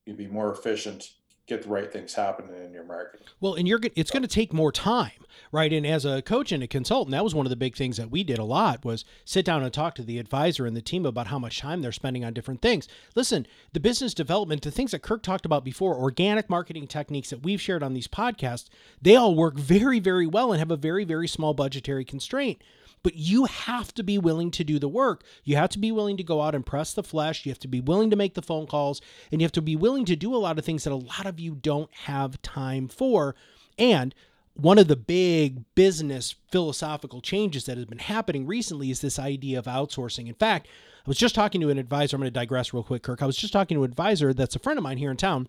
you 0.05 0.15
be 0.15 0.27
more 0.27 0.53
efficient 0.53 1.05
get 1.49 1.63
the 1.63 1.69
right 1.69 1.91
things 1.91 2.15
happening 2.15 2.63
in 2.63 2.73
your 2.73 2.85
marketing. 2.85 3.27
Well, 3.41 3.55
and 3.55 3.67
you're 3.67 3.81
it's 3.97 4.11
going 4.11 4.23
to 4.23 4.29
take 4.29 4.53
more 4.53 4.71
time, 4.71 5.25
right? 5.51 5.73
And 5.73 5.87
as 5.87 6.05
a 6.05 6.21
coach 6.23 6.53
and 6.53 6.63
a 6.63 6.67
consultant, 6.67 7.13
that 7.13 7.25
was 7.25 7.35
one 7.35 7.47
of 7.47 7.51
the 7.51 7.57
big 7.57 7.75
things 7.75 7.97
that 7.97 8.11
we 8.11 8.23
did 8.23 8.39
a 8.39 8.45
lot 8.45 8.85
was 8.85 9.05
sit 9.25 9.45
down 9.45 9.63
and 9.63 9.73
talk 9.73 9.95
to 9.97 10.03
the 10.03 10.19
advisor 10.19 10.67
and 10.67 10.77
the 10.77 10.83
team 10.83 11.07
about 11.07 11.29
how 11.29 11.39
much 11.39 11.59
time 11.59 11.81
they're 11.81 11.91
spending 11.91 12.25
on 12.25 12.35
different 12.35 12.61
things. 12.61 12.87
Listen, 13.15 13.47
the 13.73 13.81
business 13.81 14.15
development, 14.15 14.63
the 14.63 14.71
things 14.71 14.91
that 14.91 15.03
Kirk 15.03 15.23
talked 15.23 15.47
about 15.47 15.65
before, 15.65 15.97
organic 15.97 16.51
marketing 16.51 16.87
techniques 16.87 17.31
that 17.31 17.43
we've 17.43 17.61
shared 17.61 17.83
on 17.83 17.95
these 17.95 18.09
podcasts, 18.09 18.69
they 19.01 19.17
all 19.17 19.35
work 19.35 19.59
very 19.59 19.99
very 19.99 20.27
well 20.27 20.53
and 20.53 20.59
have 20.59 20.71
a 20.71 20.77
very 20.77 21.05
very 21.05 21.27
small 21.27 21.55
budgetary 21.55 22.05
constraint. 22.05 22.63
But 23.03 23.15
you 23.15 23.45
have 23.45 23.93
to 23.95 24.03
be 24.03 24.19
willing 24.19 24.51
to 24.53 24.65
do 24.65 24.79
the 24.79 24.89
work. 24.89 25.25
You 25.45 25.57
have 25.57 25.71
to 25.71 25.79
be 25.79 25.93
willing 25.93 26.17
to 26.17 26.25
go 26.25 26.43
out 26.43 26.55
and 26.55 26.67
press 26.67 26.93
the 26.93 27.03
flesh. 27.03 27.47
You 27.47 27.53
have 27.53 27.59
to 27.61 27.69
be 27.69 27.81
willing 27.81 28.11
to 28.11 28.17
make 28.17 28.35
the 28.35 28.43
phone 28.43 28.67
calls. 28.67 29.01
And 29.31 29.41
you 29.41 29.45
have 29.45 29.53
to 29.53 29.63
be 29.63 29.77
willing 29.77 30.05
to 30.07 30.17
do 30.17 30.35
a 30.35 30.39
lot 30.39 30.59
of 30.59 30.65
things 30.65 30.85
that 30.85 30.93
a 30.93 30.97
lot 30.97 31.27
of 31.27 31.39
you 31.39 31.55
don't 31.55 31.93
have 31.95 32.43
time 32.43 32.89
for. 32.89 33.35
And 33.79 34.15
one 34.55 34.79
of 34.79 34.89
the 34.89 34.97
big 34.97 35.63
business 35.77 36.35
philosophical 36.51 37.21
changes 37.21 37.65
that 37.67 37.77
has 37.77 37.87
been 37.87 37.99
happening 37.99 38.47
recently 38.47 38.91
is 38.91 39.01
this 39.01 39.19
idea 39.19 39.59
of 39.59 39.67
outsourcing. 39.67 40.27
In 40.27 40.35
fact, 40.35 40.67
I 40.67 41.09
was 41.09 41.17
just 41.17 41.37
talking 41.37 41.61
to 41.61 41.71
an 41.71 41.79
advisor. 41.79 42.17
I'm 42.17 42.21
going 42.21 42.33
to 42.33 42.39
digress 42.39 42.75
real 42.75 42.83
quick, 42.83 43.05
Kirk. 43.05 43.23
I 43.23 43.27
was 43.27 43.37
just 43.37 43.53
talking 43.53 43.77
to 43.77 43.85
an 43.85 43.91
advisor 43.91 44.35
that's 44.35 44.57
a 44.57 44.59
friend 44.59 44.77
of 44.77 44.83
mine 44.83 44.99
here 44.99 45.13
in 45.13 45.17
town 45.17 45.49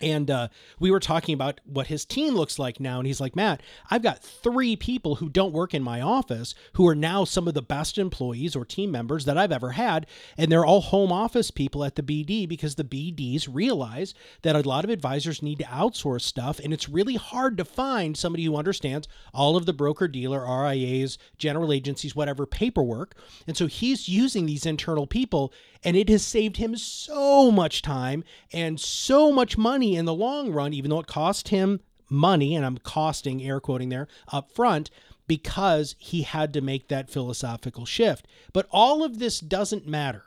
and 0.00 0.30
uh, 0.30 0.48
we 0.78 0.90
were 0.90 1.00
talking 1.00 1.34
about 1.34 1.60
what 1.64 1.88
his 1.88 2.04
team 2.04 2.34
looks 2.34 2.58
like 2.58 2.78
now. 2.78 2.98
And 2.98 3.06
he's 3.06 3.20
like, 3.20 3.34
Matt, 3.34 3.62
I've 3.90 4.02
got 4.02 4.22
three 4.22 4.76
people 4.76 5.16
who 5.16 5.28
don't 5.28 5.52
work 5.52 5.74
in 5.74 5.82
my 5.82 6.00
office 6.00 6.54
who 6.74 6.86
are 6.86 6.94
now 6.94 7.24
some 7.24 7.48
of 7.48 7.54
the 7.54 7.62
best 7.62 7.98
employees 7.98 8.54
or 8.54 8.64
team 8.64 8.90
members 8.90 9.24
that 9.24 9.36
I've 9.36 9.52
ever 9.52 9.72
had. 9.72 10.06
And 10.36 10.50
they're 10.52 10.64
all 10.64 10.80
home 10.80 11.10
office 11.10 11.50
people 11.50 11.84
at 11.84 11.96
the 11.96 12.02
BD 12.02 12.48
because 12.48 12.76
the 12.76 12.84
BDs 12.84 13.48
realize 13.50 14.14
that 14.42 14.56
a 14.56 14.68
lot 14.68 14.84
of 14.84 14.90
advisors 14.90 15.42
need 15.42 15.58
to 15.58 15.64
outsource 15.64 16.22
stuff. 16.22 16.60
And 16.60 16.72
it's 16.72 16.88
really 16.88 17.16
hard 17.16 17.56
to 17.56 17.64
find 17.64 18.16
somebody 18.16 18.44
who 18.44 18.56
understands 18.56 19.08
all 19.34 19.56
of 19.56 19.66
the 19.66 19.72
broker 19.72 20.06
dealer, 20.06 20.46
RIAs, 20.46 21.18
general 21.38 21.72
agencies, 21.72 22.14
whatever 22.14 22.46
paperwork. 22.46 23.16
And 23.46 23.56
so 23.56 23.66
he's 23.66 24.08
using 24.08 24.46
these 24.46 24.66
internal 24.66 25.06
people, 25.06 25.52
and 25.84 25.96
it 25.96 26.08
has 26.08 26.24
saved 26.24 26.56
him 26.56 26.76
so 26.76 27.50
much 27.50 27.82
time 27.82 28.24
and 28.52 28.80
so 28.80 29.32
much 29.32 29.56
money 29.56 29.96
in 29.96 30.04
the 30.04 30.14
long 30.14 30.50
run, 30.50 30.72
even 30.72 30.90
though 30.90 31.00
it 31.00 31.06
cost 31.06 31.48
him 31.48 31.80
money, 32.10 32.54
and 32.54 32.64
I'm 32.64 32.78
costing 32.78 33.42
air 33.42 33.60
quoting 33.60 33.88
there 33.88 34.08
up 34.32 34.50
front, 34.50 34.90
because 35.26 35.94
he 35.98 36.22
had 36.22 36.52
to 36.54 36.60
make 36.60 36.88
that 36.88 37.10
philosophical 37.10 37.84
shift. 37.84 38.26
But 38.52 38.66
all 38.70 39.04
of 39.04 39.18
this 39.18 39.40
doesn't 39.40 39.86
matter, 39.86 40.24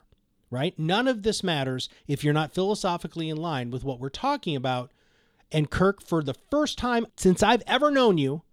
right? 0.51 0.77
None 0.77 1.07
of 1.07 1.23
this 1.23 1.43
matters 1.43 1.89
if 2.07 2.23
you're 2.23 2.33
not 2.33 2.53
philosophically 2.53 3.29
in 3.29 3.37
line 3.37 3.71
with 3.71 3.83
what 3.83 3.99
we're 3.99 4.09
talking 4.09 4.55
about. 4.55 4.91
And 5.51 5.69
Kirk, 5.69 6.01
for 6.01 6.23
the 6.23 6.35
first 6.51 6.77
time 6.77 7.07
since 7.17 7.41
I've 7.41 7.63
ever 7.65 7.89
known 7.89 8.17
you, 8.17 8.43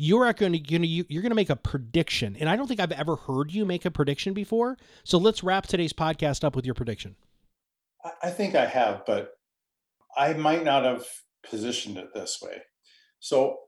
you're 0.00 0.32
going 0.32 0.52
to 0.54 0.86
you're 0.86 1.22
going 1.22 1.30
to 1.30 1.34
make 1.34 1.50
a 1.50 1.56
prediction, 1.56 2.34
and 2.40 2.48
I 2.48 2.56
don't 2.56 2.66
think 2.66 2.80
I've 2.80 2.90
ever 2.90 3.16
heard 3.16 3.52
you 3.52 3.66
make 3.66 3.84
a 3.84 3.90
prediction 3.90 4.32
before. 4.32 4.78
So 5.04 5.18
let's 5.18 5.44
wrap 5.44 5.66
today's 5.66 5.92
podcast 5.92 6.42
up 6.42 6.56
with 6.56 6.64
your 6.64 6.74
prediction. 6.74 7.16
I 8.22 8.30
think 8.30 8.54
I 8.54 8.64
have, 8.64 9.02
but 9.06 9.32
I 10.16 10.32
might 10.32 10.64
not 10.64 10.84
have 10.84 11.04
positioned 11.48 11.98
it 11.98 12.14
this 12.14 12.40
way. 12.42 12.62
So 13.18 13.58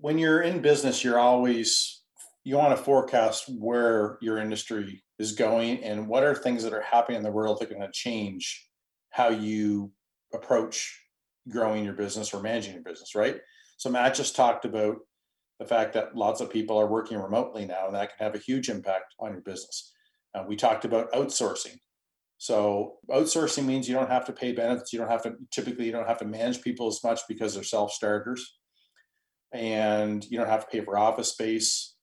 when 0.00 0.16
you're 0.16 0.42
in 0.42 0.62
business, 0.62 1.02
you're 1.02 1.18
always 1.18 2.02
you 2.44 2.56
want 2.56 2.76
to 2.76 2.82
forecast 2.82 3.50
where 3.58 4.16
your 4.22 4.38
industry 4.38 5.02
is 5.18 5.32
going 5.32 5.82
and 5.82 6.06
what 6.06 6.22
are 6.22 6.36
things 6.36 6.62
that 6.62 6.72
are 6.72 6.82
happening 6.82 7.18
in 7.18 7.24
the 7.24 7.32
world 7.32 7.58
that 7.58 7.68
are 7.68 7.74
going 7.74 7.84
to 7.84 7.92
change 7.92 8.64
how 9.10 9.28
you 9.28 9.90
approach 10.32 11.00
growing 11.48 11.84
your 11.84 11.94
business 11.94 12.32
or 12.32 12.40
managing 12.40 12.74
your 12.74 12.84
business, 12.84 13.16
right? 13.16 13.40
So 13.80 13.88
Matt 13.88 14.14
just 14.14 14.36
talked 14.36 14.66
about 14.66 14.98
the 15.58 15.64
fact 15.64 15.94
that 15.94 16.14
lots 16.14 16.42
of 16.42 16.50
people 16.50 16.76
are 16.76 16.86
working 16.86 17.16
remotely 17.16 17.64
now, 17.64 17.86
and 17.86 17.94
that 17.94 18.14
can 18.14 18.26
have 18.26 18.34
a 18.34 18.44
huge 18.44 18.68
impact 18.68 19.14
on 19.18 19.32
your 19.32 19.40
business. 19.40 19.94
Uh, 20.34 20.44
we 20.46 20.54
talked 20.54 20.84
about 20.84 21.10
outsourcing. 21.12 21.78
So 22.36 22.98
outsourcing 23.08 23.64
means 23.64 23.88
you 23.88 23.94
don't 23.94 24.10
have 24.10 24.26
to 24.26 24.34
pay 24.34 24.52
benefits. 24.52 24.92
You 24.92 24.98
don't 24.98 25.08
have 25.08 25.22
to 25.22 25.32
typically 25.50 25.86
you 25.86 25.92
don't 25.92 26.06
have 26.06 26.18
to 26.18 26.26
manage 26.26 26.60
people 26.60 26.88
as 26.88 27.00
much 27.02 27.22
because 27.26 27.54
they're 27.54 27.62
self 27.62 27.90
starters, 27.92 28.58
and 29.50 30.22
you 30.30 30.36
don't 30.36 30.50
have 30.50 30.68
to 30.68 30.70
pay 30.70 30.84
for 30.84 30.98
office 30.98 31.30
space 31.30 31.94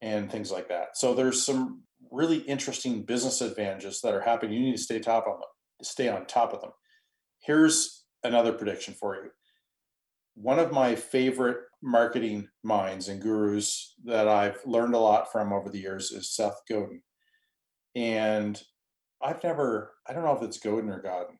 and 0.00 0.28
things 0.28 0.50
like 0.50 0.70
that. 0.70 0.96
So 0.96 1.14
there's 1.14 1.46
some 1.46 1.84
really 2.10 2.38
interesting 2.38 3.04
business 3.04 3.40
advantages 3.40 4.00
that 4.00 4.12
are 4.12 4.22
happening. 4.22 4.54
You 4.54 4.64
need 4.64 4.76
to 4.76 4.82
stay 4.82 4.98
top 4.98 5.28
on 5.28 5.34
them, 5.34 5.48
stay 5.82 6.08
on 6.08 6.26
top 6.26 6.52
of 6.52 6.62
them. 6.62 6.72
Here's 7.44 8.06
another 8.24 8.52
prediction 8.52 8.94
for 8.94 9.14
you. 9.14 9.30
One 10.34 10.58
of 10.58 10.72
my 10.72 10.94
favorite 10.94 11.58
marketing 11.82 12.48
minds 12.62 13.08
and 13.08 13.20
gurus 13.20 13.94
that 14.04 14.28
I've 14.28 14.60
learned 14.64 14.94
a 14.94 14.98
lot 14.98 15.30
from 15.30 15.52
over 15.52 15.68
the 15.68 15.80
years 15.80 16.10
is 16.10 16.34
Seth 16.34 16.60
Godin. 16.68 17.02
And 17.94 18.60
I've 19.22 19.42
never, 19.42 19.92
I 20.08 20.12
don't 20.12 20.24
know 20.24 20.36
if 20.36 20.42
it's 20.42 20.58
Godin 20.58 20.90
or 20.90 21.02
Godin 21.02 21.38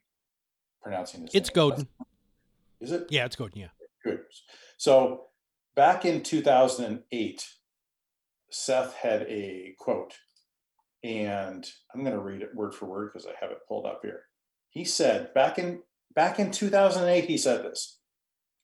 pronouncing 0.82 1.22
this. 1.22 1.34
It's 1.34 1.54
name. 1.54 1.70
Godin. 1.70 1.88
Is 2.80 2.92
it? 2.92 3.06
Yeah, 3.10 3.24
it's 3.24 3.36
Godin. 3.36 3.60
Yeah. 3.60 3.68
Good. 4.04 4.20
So 4.76 5.26
back 5.74 6.04
in 6.04 6.22
2008, 6.22 7.48
Seth 8.50 8.94
had 8.94 9.22
a 9.22 9.74
quote, 9.78 10.14
and 11.02 11.66
I'm 11.94 12.02
going 12.02 12.16
to 12.16 12.22
read 12.22 12.42
it 12.42 12.54
word 12.54 12.74
for 12.74 12.86
word 12.86 13.10
because 13.12 13.26
I 13.26 13.32
have 13.40 13.50
it 13.50 13.66
pulled 13.66 13.86
up 13.86 14.00
here. 14.02 14.24
He 14.68 14.84
said 14.84 15.32
back 15.34 15.58
in 15.58 15.82
back 16.14 16.38
in 16.38 16.50
2008, 16.50 17.24
he 17.24 17.38
said 17.38 17.64
this: 17.64 17.98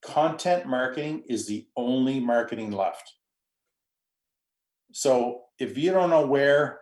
content 0.02 0.66
marketing 0.66 1.24
is 1.28 1.46
the 1.46 1.66
only 1.76 2.20
marketing 2.20 2.72
left. 2.72 3.14
So 4.92 5.42
if 5.58 5.76
you 5.76 5.90
don't 5.90 6.10
know 6.10 6.26
where 6.26 6.80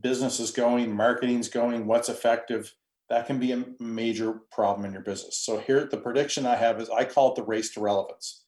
business 0.00 0.40
is 0.40 0.50
going, 0.50 0.94
marketing's 0.94 1.48
going, 1.48 1.86
what's 1.86 2.08
effective, 2.08 2.72
that 3.10 3.26
can 3.26 3.38
be 3.38 3.52
a 3.52 3.64
major 3.78 4.40
problem 4.50 4.86
in 4.86 4.92
your 4.92 5.02
business. 5.02 5.38
So 5.38 5.58
here, 5.58 5.84
the 5.84 5.98
prediction 5.98 6.46
I 6.46 6.56
have 6.56 6.80
is 6.80 6.88
I 6.88 7.04
call 7.04 7.32
it 7.32 7.36
the 7.36 7.44
race 7.44 7.72
to 7.74 7.80
relevance. 7.80 8.44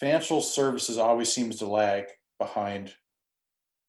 Financial 0.00 0.40
services 0.40 0.98
always 0.98 1.32
seems 1.32 1.56
to 1.56 1.66
lag 1.66 2.04
behind, 2.38 2.94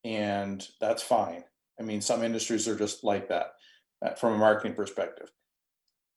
and 0.04 0.66
that's 0.80 1.04
fine. 1.04 1.44
I 1.80 1.84
mean, 1.84 2.02
some 2.02 2.24
industries 2.24 2.68
are 2.68 2.76
just 2.76 3.04
like 3.04 3.30
that 3.30 3.54
uh, 4.06 4.14
from 4.16 4.34
a 4.34 4.38
marketing 4.38 4.74
perspective. 4.74 5.32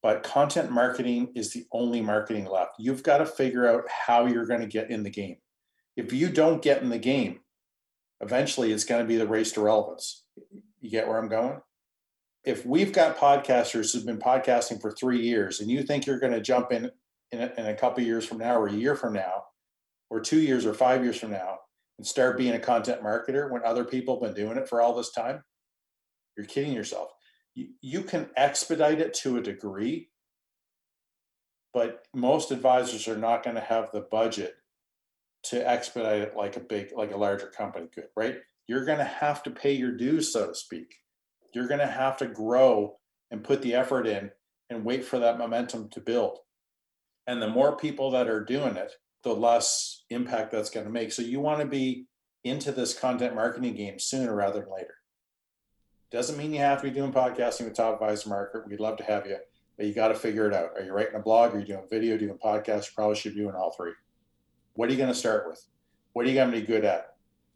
But 0.03 0.25
content 0.25 0.73
marketing 0.73 1.33
is 1.37 1.53
the 1.53 1.65
only 1.73 2.01
marketing 2.01 2.47
left. 2.47 2.73
You've 2.79 3.05
got 3.05 3.19
to 3.19 3.27
figure 3.27 3.69
out 3.69 3.85
how 3.89 4.27
you're 4.27 4.47
going 4.47 4.61
to 4.61 4.67
get 4.67 4.91
in 4.91 5.05
the 5.05 5.11
game. 5.11 5.37
If 5.97 6.13
you 6.13 6.29
don't 6.29 6.63
get 6.63 6.83
in 6.83 6.89
the 6.89 6.99
game, 6.99 7.41
eventually 8.21 8.73
it's 8.73 8.85
going 8.85 9.03
to 9.03 9.09
be 9.09 9.17
the 9.17 9.27
race 9.27 9.53
to 9.53 9.61
relevance. 9.61 10.25
You 10.81 10.91
get 10.91 11.07
where 11.07 11.19
I'm 11.19 11.29
going? 11.29 11.61
If 12.45 12.67
we've 12.67 12.93
got 12.93 13.17
podcasters 13.17 13.93
who've 13.93 14.05
been 14.07 14.19
podcasting 14.19 14.81
for 14.81 14.91
three 14.91 15.21
years 15.21 15.61
and 15.61 15.71
you 15.71 15.85
think 15.85 16.07
you're 16.07 16.19
going 16.19 16.33
to 16.33 16.41
jump 16.41 16.73
in 16.73 16.91
in 17.31 17.41
a, 17.41 17.53
in 17.57 17.67
a 17.67 17.75
couple 17.75 18.03
years 18.03 18.27
from 18.27 18.39
now 18.39 18.59
or 18.59 18.67
a 18.67 18.73
year 18.73 18.97
from 18.97 19.13
now 19.13 19.45
or 20.11 20.21
two 20.21 20.41
years 20.41 20.67
or 20.67 20.75
five 20.75 21.05
years 21.05 21.19
from 21.19 21.31
now 21.31 21.59
and 21.99 22.07
start 22.07 22.37
being 22.37 22.55
a 22.55 22.59
content 22.59 23.03
marketer 23.03 23.51
when 23.51 23.65
other 23.65 23.85
people 23.85 24.15
have 24.15 24.35
been 24.35 24.45
doing 24.45 24.59
it 24.59 24.69
for 24.69 24.81
all 24.81 24.95
this 24.95 25.13
time, 25.13 25.45
you're 26.37 26.47
kidding 26.47 26.73
yourself. 26.73 27.11
You, 27.55 28.03
can 28.03 28.31
expedite 28.37 29.01
it 29.01 29.15
to 29.15 29.37
a 29.37 29.43
degree, 29.43 30.09
but 31.75 32.07
most 32.15 32.51
advisors 32.51 33.07
are 33.09 33.17
not 33.17 33.43
going 33.43 33.57
to 33.57 33.63
have 33.63 33.91
the 33.93 34.07
budget 34.11 34.55
to 35.45 35.69
expedite 35.69 36.23
it 36.23 36.37
like 36.37 36.57
a 36.57 36.61
big, 36.61 36.93
like 36.97 37.13
a 37.13 37.17
larger 37.17 37.49
company 37.49 37.89
could, 37.93 38.07
right? 38.17 38.37
You're 38.69 38.85
going 38.85 38.99
to 38.99 39.05
have 39.05 39.43
to 39.43 39.51
pay 39.51 39.73
your 39.73 39.93
dues, 39.93 40.33
so 40.33 40.49
to 40.49 40.55
speak. 40.55 40.95
You're 41.55 41.69
going 41.69 41.81
to 41.81 41.87
have 41.87 42.17
to 42.19 42.27
grow 42.27 42.99
and 43.31 43.45
put 43.45 43.61
the 43.61 43.75
effort 43.75 44.07
in 44.07 44.31
and 44.71 44.85
wait 44.85 45.05
for 45.05 45.19
that 45.19 45.39
momentum 45.39 45.91
to 45.91 46.01
build. 46.01 46.39
And 47.27 47.43
the 47.43 47.49
more 47.49 47.77
people 47.77 48.11
that 48.13 48.29
are 48.29 48.45
doing 48.45 48.77
it, 48.77 48.93
the 49.23 49.35
less 49.35 50.05
impact 50.11 50.53
that's 50.53 50.71
going 50.71 50.87
to 50.87 50.93
make. 50.93 51.13
So 51.13 51.23
you 51.23 51.41
want 51.41 51.61
to 51.61 51.67
be 51.67 52.07
into 52.45 52.73
this 52.73 52.99
content 52.99 53.35
marketing 53.35 53.75
game 53.75 53.99
sooner 53.99 54.35
rather 54.35 54.61
than 54.61 54.73
later. 54.73 54.95
Doesn't 56.13 56.37
mean 56.37 56.53
you 56.53 56.59
have 56.59 56.83
to 56.83 56.89
be 56.89 56.95
doing 56.95 57.11
podcasting 57.11 57.65
with 57.65 57.75
Top 57.75 57.95
Advisor 57.95 58.29
Market. 58.29 58.69
We'd 58.69 58.81
love 58.81 58.99
to 58.99 59.05
have 59.05 59.27
you, 59.27 59.39
but 59.79 59.87
you 59.87 59.95
got 59.95 60.09
to 60.09 60.15
figure 60.15 60.47
it 60.47 60.53
out. 60.53 60.73
Are 60.77 60.83
you 60.83 60.93
writing 60.93 61.15
a 61.15 61.21
blog? 61.21 61.55
Are 61.55 61.59
you 61.59 61.65
doing 61.65 61.87
video, 61.89 62.19
doing 62.19 62.37
podcast? 62.45 62.85
You 62.85 62.93
probably 62.95 63.17
should 63.17 63.33
be 63.33 63.41
doing 63.41 63.55
all 63.55 63.73
three. 63.75 63.93
What 64.75 64.91
are 64.91 64.93
you 64.93 64.99
going 64.99 65.09
to 65.09 65.15
start 65.15 65.49
with? 65.49 65.65
What 66.13 66.27
are 66.27 66.29
you 66.29 66.35
going 66.35 66.51
to 66.51 66.61
be 66.61 66.67
good 66.67 66.85
at? 66.85 67.15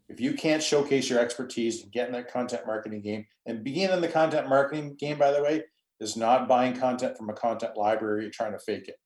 If 0.09 0.23
you 0.23 0.33
can't 0.33 0.63
showcase 0.63 1.11
your 1.11 1.19
expertise 1.19 1.83
and 1.83 1.93
get 1.93 2.07
in 2.07 2.15
that 2.15 2.33
content 2.33 2.63
marketing 2.67 3.03
game, 3.03 3.27
and 3.45 3.63
being 3.63 3.91
in 3.91 4.01
the 4.01 4.09
content 4.09 4.49
marketing 4.49 4.97
game, 4.99 5.19
by 5.19 5.33
the 5.33 5.43
way, 5.43 5.65
is 6.01 6.17
not 6.17 6.49
buying 6.49 6.75
content 6.75 7.19
from 7.19 7.29
a 7.29 7.35
content 7.35 7.77
library 7.77 8.31
trying 8.31 8.53
to 8.53 8.59
fake 8.59 8.89
it 8.89 8.97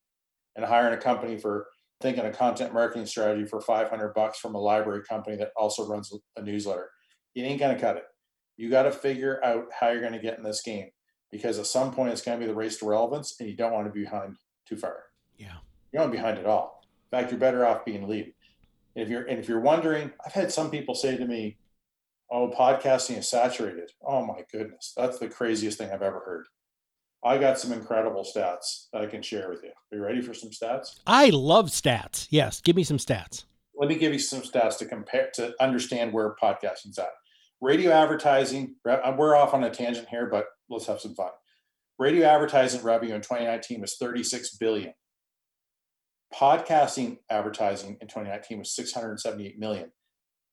and 0.55 0.65
hiring 0.65 0.95
a 0.95 1.01
company 1.01 1.37
for 1.37 1.67
thinking 2.01 2.25
a 2.25 2.31
content 2.31 2.73
marketing 2.73 3.07
strategy 3.07 3.47
for 3.47 3.61
500 3.61 4.15
bucks 4.15 4.39
from 4.39 4.55
a 4.55 4.61
library 4.61 5.03
company 5.03 5.37
that 5.39 5.51
also 5.57 5.89
runs 5.89 6.13
a 6.37 6.43
newsletter. 6.43 6.89
It 7.35 7.43
ain't 7.43 7.59
going 7.59 7.75
to 7.75 7.81
cut 7.81 7.97
it. 7.97 8.05
You 8.61 8.69
got 8.69 8.83
to 8.83 8.93
figure 8.93 9.43
out 9.43 9.69
how 9.73 9.89
you're 9.89 10.03
going 10.03 10.13
to 10.13 10.19
get 10.19 10.37
in 10.37 10.45
this 10.45 10.61
game 10.61 10.91
because 11.33 11.59
at 11.59 11.65
some 11.65 11.95
point 11.95 12.13
it's 12.13 12.21
going 12.21 12.39
to 12.39 12.45
be 12.45 12.47
the 12.47 12.55
race 12.55 12.77
to 12.81 12.87
relevance 12.87 13.37
and 13.41 13.49
you 13.49 13.57
don't 13.57 13.73
want 13.73 13.87
to 13.87 13.91
be 13.91 14.03
behind 14.03 14.37
too 14.69 14.77
far. 14.77 14.97
Yeah. 15.39 15.55
You 15.93 15.99
don't 15.99 16.03
want 16.03 16.13
to 16.13 16.19
be 16.19 16.23
behind 16.23 16.39
at 16.39 16.45
all. 16.45 16.83
In 17.11 17.19
fact, 17.19 17.31
you're 17.33 17.41
better 17.41 17.67
off 17.67 17.87
being 17.87 18.07
lead. 18.07 18.35
If 18.95 19.09
you're 19.09 19.23
and 19.23 19.39
if 19.39 19.49
you're 19.49 19.61
wondering, 19.61 20.13
I've 20.27 20.35
had 20.35 20.53
some 20.53 20.71
people 20.71 20.95
say 20.95 21.17
to 21.17 21.25
me, 21.25 21.57
"Oh, 22.31 22.51
podcasting 22.51 23.17
is 23.17 23.31
saturated." 23.31 23.93
Oh 24.07 24.27
my 24.27 24.45
goodness, 24.53 24.93
that's 24.95 25.19
the 25.19 25.29
craziest 25.29 25.79
thing 25.79 25.91
I've 25.91 26.03
ever 26.03 26.21
heard. 26.21 26.47
I 27.25 27.39
got 27.39 27.59
some 27.59 27.73
incredible 27.73 28.25
stats 28.25 28.89
that 28.93 29.01
I 29.01 29.07
can 29.07 29.23
share 29.23 29.49
with 29.49 29.63
you. 29.63 29.71
Are 29.71 29.97
you 29.97 30.05
ready 30.05 30.21
for 30.21 30.35
some 30.35 30.51
stats? 30.51 31.01
I 31.07 31.31
love 31.31 31.69
stats. 31.69 32.27
Yes, 32.31 32.61
give 32.61 32.77
me 32.77 32.85
some 32.85 32.99
stats. 32.99 33.45
Let 33.75 33.89
me 33.89 33.95
give 33.95 34.13
you 34.13 34.19
some 34.19 34.43
stats 34.43 34.77
to 34.79 34.85
compare 34.85 35.31
to 35.35 35.55
understand 35.63 36.13
where 36.13 36.35
podcasting's 36.43 36.99
at. 36.99 37.09
Radio 37.61 37.91
advertising, 37.91 38.77
uh, 38.89 39.15
we're 39.17 39.37
off 39.37 39.55
on 39.55 39.65
a 39.65 39.71
tangent 39.71 40.09
here, 40.09 40.27
but 40.27 40.47
let's 40.69 40.87
have 40.87 41.01
some 41.01 41.15
fun. 41.15 41.31
Radio 41.99 42.27
advertising 42.27 42.83
revenue 42.83 43.15
in 43.15 43.21
2019 43.21 43.81
was 43.81 43.97
36 43.97 44.57
billion 44.57 44.95
podcasting 46.35 47.19
advertising 47.29 47.97
in 48.01 48.09
2019 48.09 48.59
was 48.59 48.75
678 48.75 49.59
million. 49.59 49.91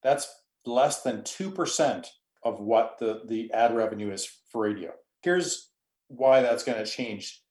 That's 0.03 0.27
less 0.65 1.01
than 1.01 1.21
2% 1.21 2.07
of 2.43 2.59
what 2.59 2.97
the, 2.99 3.21
the 3.27 3.51
ad 3.51 3.75
revenue 3.75 4.11
is 4.11 4.27
for 4.51 4.63
radio. 4.63 4.91
Here's 5.21 5.71
why 6.07 6.41
that's 6.41 6.63
going 6.63 6.83
to 6.83 6.89
change 6.89 7.41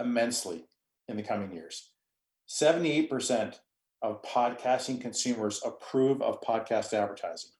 immensely 0.00 0.66
in 1.08 1.16
the 1.16 1.22
coming 1.22 1.52
years. 1.52 1.90
78% 2.48 3.56
of 4.02 4.22
podcasting 4.22 5.00
consumers 5.00 5.60
approve 5.64 6.22
of 6.22 6.40
podcast 6.42 6.92
advertising. 6.92 7.50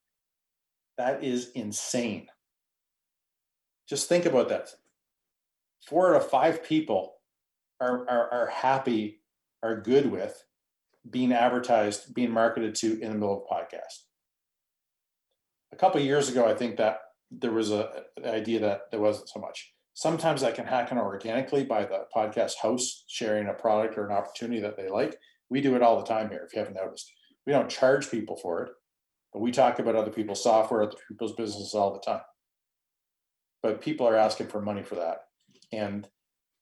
That 0.98 1.22
is 1.22 1.50
insane. 1.54 2.28
Just 3.88 4.08
think 4.08 4.26
about 4.26 4.48
that. 4.48 4.70
Four 5.86 6.14
out 6.14 6.22
of 6.22 6.30
five 6.30 6.64
people 6.64 7.14
are, 7.80 8.08
are, 8.08 8.30
are 8.32 8.46
happy 8.46 9.20
are 9.62 9.80
good 9.80 10.10
with 10.10 10.44
being 11.08 11.32
advertised, 11.32 12.14
being 12.14 12.30
marketed 12.30 12.74
to 12.76 13.00
in 13.00 13.12
the 13.12 13.18
middle 13.18 13.36
of 13.36 13.42
a 13.48 13.54
podcast. 13.54 14.04
A 15.72 15.76
couple 15.76 16.00
years 16.00 16.28
ago, 16.28 16.46
I 16.46 16.54
think 16.54 16.76
that 16.76 16.98
there 17.30 17.52
was 17.52 17.70
a 17.70 18.04
an 18.16 18.26
idea 18.26 18.60
that 18.60 18.90
there 18.90 19.00
wasn't 19.00 19.28
so 19.28 19.40
much. 19.40 19.72
Sometimes 19.94 20.40
that 20.42 20.54
can 20.54 20.66
happen 20.66 20.98
organically 20.98 21.64
by 21.64 21.84
the 21.84 22.04
podcast 22.14 22.54
host 22.56 23.04
sharing 23.08 23.48
a 23.48 23.54
product 23.54 23.96
or 23.96 24.06
an 24.06 24.12
opportunity 24.12 24.60
that 24.60 24.76
they 24.76 24.88
like. 24.88 25.16
We 25.48 25.60
do 25.60 25.74
it 25.74 25.82
all 25.82 25.98
the 25.98 26.06
time 26.06 26.28
here, 26.28 26.44
if 26.46 26.52
you 26.52 26.58
haven't 26.58 26.74
noticed. 26.74 27.10
We 27.46 27.52
don't 27.52 27.70
charge 27.70 28.10
people 28.10 28.36
for 28.36 28.62
it, 28.64 28.72
we 29.40 29.50
talk 29.50 29.78
about 29.78 29.96
other 29.96 30.10
people's 30.10 30.42
software, 30.42 30.82
other 30.82 30.96
people's 31.08 31.34
businesses 31.34 31.74
all 31.74 31.92
the 31.92 32.00
time. 32.00 32.22
But 33.62 33.80
people 33.80 34.06
are 34.06 34.16
asking 34.16 34.48
for 34.48 34.60
money 34.60 34.82
for 34.82 34.94
that. 34.96 35.24
And 35.72 36.08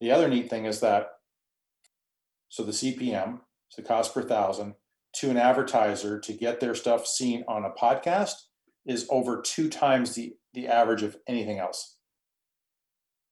the 0.01 0.11
other 0.11 0.29
neat 0.29 0.49
thing 0.49 0.65
is 0.65 0.81
that 0.81 1.09
so 2.49 2.63
the 2.63 2.73
CPM, 2.73 3.41
so 3.69 3.83
the 3.83 3.89
cost 3.89 4.15
per 4.15 4.23
thousand, 4.23 4.75
to 5.17 5.31
an 5.31 5.37
advertiser 5.37 6.21
to 6.21 6.33
get 6.33 6.61
their 6.61 6.75
stuff 6.75 7.07
seen 7.07 7.45
on 7.49 7.65
a 7.65 7.71
podcast 7.71 8.35
is 8.87 9.07
over 9.11 9.41
two 9.41 9.69
times 9.69 10.15
the, 10.15 10.35
the 10.53 10.69
average 10.69 11.03
of 11.03 11.17
anything 11.27 11.59
else. 11.59 11.97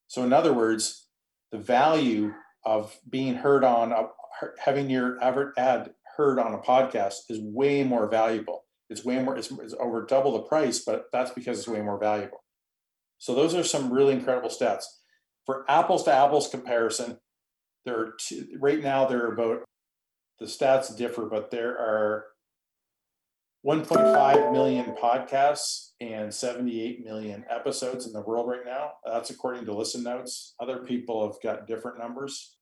So, 0.09 0.23
in 0.25 0.33
other 0.33 0.53
words, 0.53 1.07
the 1.51 1.59
value 1.59 2.33
of 2.65 2.99
being 3.09 3.35
heard 3.35 3.65
on, 3.65 3.93
a, 3.93 4.09
having 4.59 4.91
your 4.91 5.23
ad 5.23 5.91
heard 6.17 6.39
on 6.39 6.55
a 6.55 6.59
podcast 6.59 7.15
is 7.29 7.41
way 7.41 7.85
more 7.85 8.09
valuable. 8.09 8.62
It's 8.93 9.05
way 9.05 9.21
more, 9.23 9.37
it's, 9.37 9.51
it's 9.51 9.75
over 9.81 10.07
double 10.07 10.33
the 10.35 10.41
price, 10.41 10.85
but 10.85 11.07
that's 11.13 11.33
because 11.33 11.59
it's 11.59 11.69
way 11.69 11.81
more 11.81 11.99
valuable. 11.99 12.45
So, 13.19 13.35
those 13.35 13.55
are 13.55 13.65
some 13.65 13.93
really 13.93 14.13
incredible 14.13 14.51
stats. 14.51 14.85
For 15.47 15.65
apples 15.69 16.05
to 16.05 16.13
apples 16.13 16.49
comparison, 16.49 17.19
there 17.85 17.99
are 17.99 18.15
two, 18.21 18.47
right 18.61 18.83
now 18.83 19.07
there 19.07 19.25
are 19.25 19.33
about 19.33 19.65
the 20.39 20.47
stats 20.47 20.97
differ, 20.97 21.27
but 21.27 21.51
there 21.51 21.77
are 21.79 22.27
1.5 23.67 24.53
million 24.53 24.95
podcasts 25.01 25.91
and 26.01 26.35
78 26.35 27.05
million 27.05 27.45
episodes 27.49 28.07
in 28.07 28.13
the 28.13 28.21
world 28.21 28.49
right 28.49 28.67
now. 28.67 28.93
That's 29.07 29.31
according 29.31 29.67
to 29.67 29.73
Listen 29.73 30.03
Notes. 30.03 30.55
Other 30.61 30.79
people 30.79 31.25
have 31.27 31.41
got 31.43 31.69
different 31.69 31.99
numbers, 31.99 32.57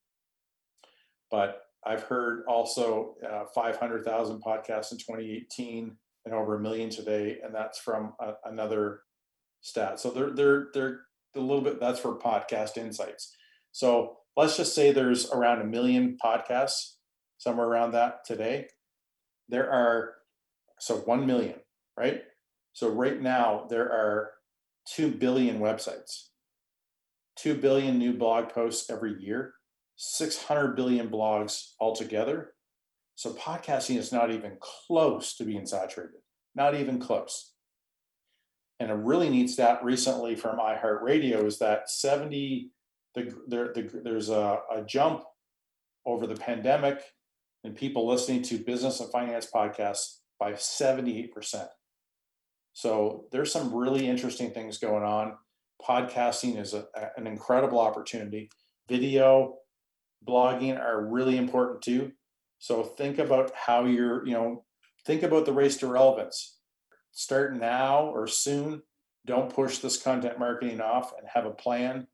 but 1.30 1.62
I've 1.86 2.02
heard 2.02 2.44
also 2.46 3.14
uh, 3.26 3.44
500,000 3.54 4.42
podcasts 4.42 4.92
in 4.92 4.98
2018 4.98 5.96
and 6.24 6.34
over 6.34 6.56
a 6.56 6.60
million 6.60 6.90
today, 6.90 7.38
and 7.42 7.54
that's 7.54 7.78
from 7.78 8.14
a, 8.20 8.34
another 8.44 9.00
stat. 9.60 10.00
So 10.00 10.10
they're 10.10 10.30
they're 10.30 10.66
they're 10.72 11.00
a 11.36 11.40
little 11.40 11.62
bit. 11.62 11.80
That's 11.80 12.00
for 12.00 12.18
podcast 12.18 12.76
insights. 12.76 13.34
So 13.72 14.18
let's 14.36 14.56
just 14.56 14.74
say 14.74 14.92
there's 14.92 15.30
around 15.30 15.60
a 15.60 15.64
million 15.64 16.16
podcasts, 16.22 16.94
somewhere 17.38 17.66
around 17.66 17.92
that 17.92 18.24
today. 18.24 18.66
There 19.48 19.70
are 19.70 20.14
so 20.78 20.96
1 20.96 21.26
million, 21.26 21.56
right? 21.96 22.22
So 22.72 22.88
right 22.88 23.20
now 23.20 23.66
there 23.68 23.90
are 23.90 24.30
2 24.94 25.12
billion 25.12 25.60
websites, 25.60 26.28
2 27.36 27.56
billion 27.56 27.98
new 27.98 28.12
blog 28.14 28.48
posts 28.48 28.88
every 28.90 29.20
year, 29.20 29.54
600 29.96 30.74
billion 30.74 31.08
blogs 31.08 31.72
altogether. 31.80 32.54
So 33.20 33.34
podcasting 33.34 33.98
is 33.98 34.12
not 34.12 34.30
even 34.30 34.56
close 34.60 35.36
to 35.36 35.44
being 35.44 35.66
saturated, 35.66 36.22
not 36.54 36.74
even 36.74 36.98
close. 36.98 37.52
And 38.78 38.90
a 38.90 38.96
really 38.96 39.28
neat 39.28 39.50
stat 39.50 39.84
recently 39.84 40.36
from 40.36 40.56
iHeartRadio 40.58 41.44
is 41.44 41.58
that 41.58 41.90
70, 41.90 42.70
the, 43.14 43.34
there, 43.46 43.74
the, 43.74 44.00
there's 44.02 44.30
a, 44.30 44.60
a 44.74 44.82
jump 44.86 45.22
over 46.06 46.26
the 46.26 46.34
pandemic 46.34 47.02
in 47.62 47.74
people 47.74 48.08
listening 48.08 48.40
to 48.44 48.56
business 48.56 49.00
and 49.00 49.12
finance 49.12 49.46
podcasts 49.54 50.20
by 50.38 50.52
78%. 50.52 51.68
So 52.72 53.26
there's 53.32 53.52
some 53.52 53.74
really 53.74 54.08
interesting 54.08 54.50
things 54.50 54.78
going 54.78 55.04
on. 55.04 55.34
Podcasting 55.86 56.58
is 56.58 56.72
a, 56.72 56.86
an 57.18 57.26
incredible 57.26 57.80
opportunity. 57.80 58.48
Video, 58.88 59.56
blogging 60.26 60.80
are 60.80 61.04
really 61.04 61.36
important 61.36 61.82
too. 61.82 62.12
So 62.60 62.84
think 62.84 63.18
about 63.18 63.50
how 63.54 63.86
you're, 63.86 64.24
you 64.24 64.34
know, 64.34 64.64
think 65.04 65.24
about 65.24 65.46
the 65.46 65.52
race 65.52 65.76
to 65.78 65.88
relevance. 65.88 66.58
Start 67.10 67.56
now 67.56 68.04
or 68.04 68.28
soon. 68.28 68.82
Don't 69.26 69.52
push 69.52 69.78
this 69.78 70.00
content 70.00 70.38
marketing 70.38 70.80
off 70.80 71.12
and 71.18 71.26
have 71.34 71.46
a 71.46 71.50
plan. 71.50 72.06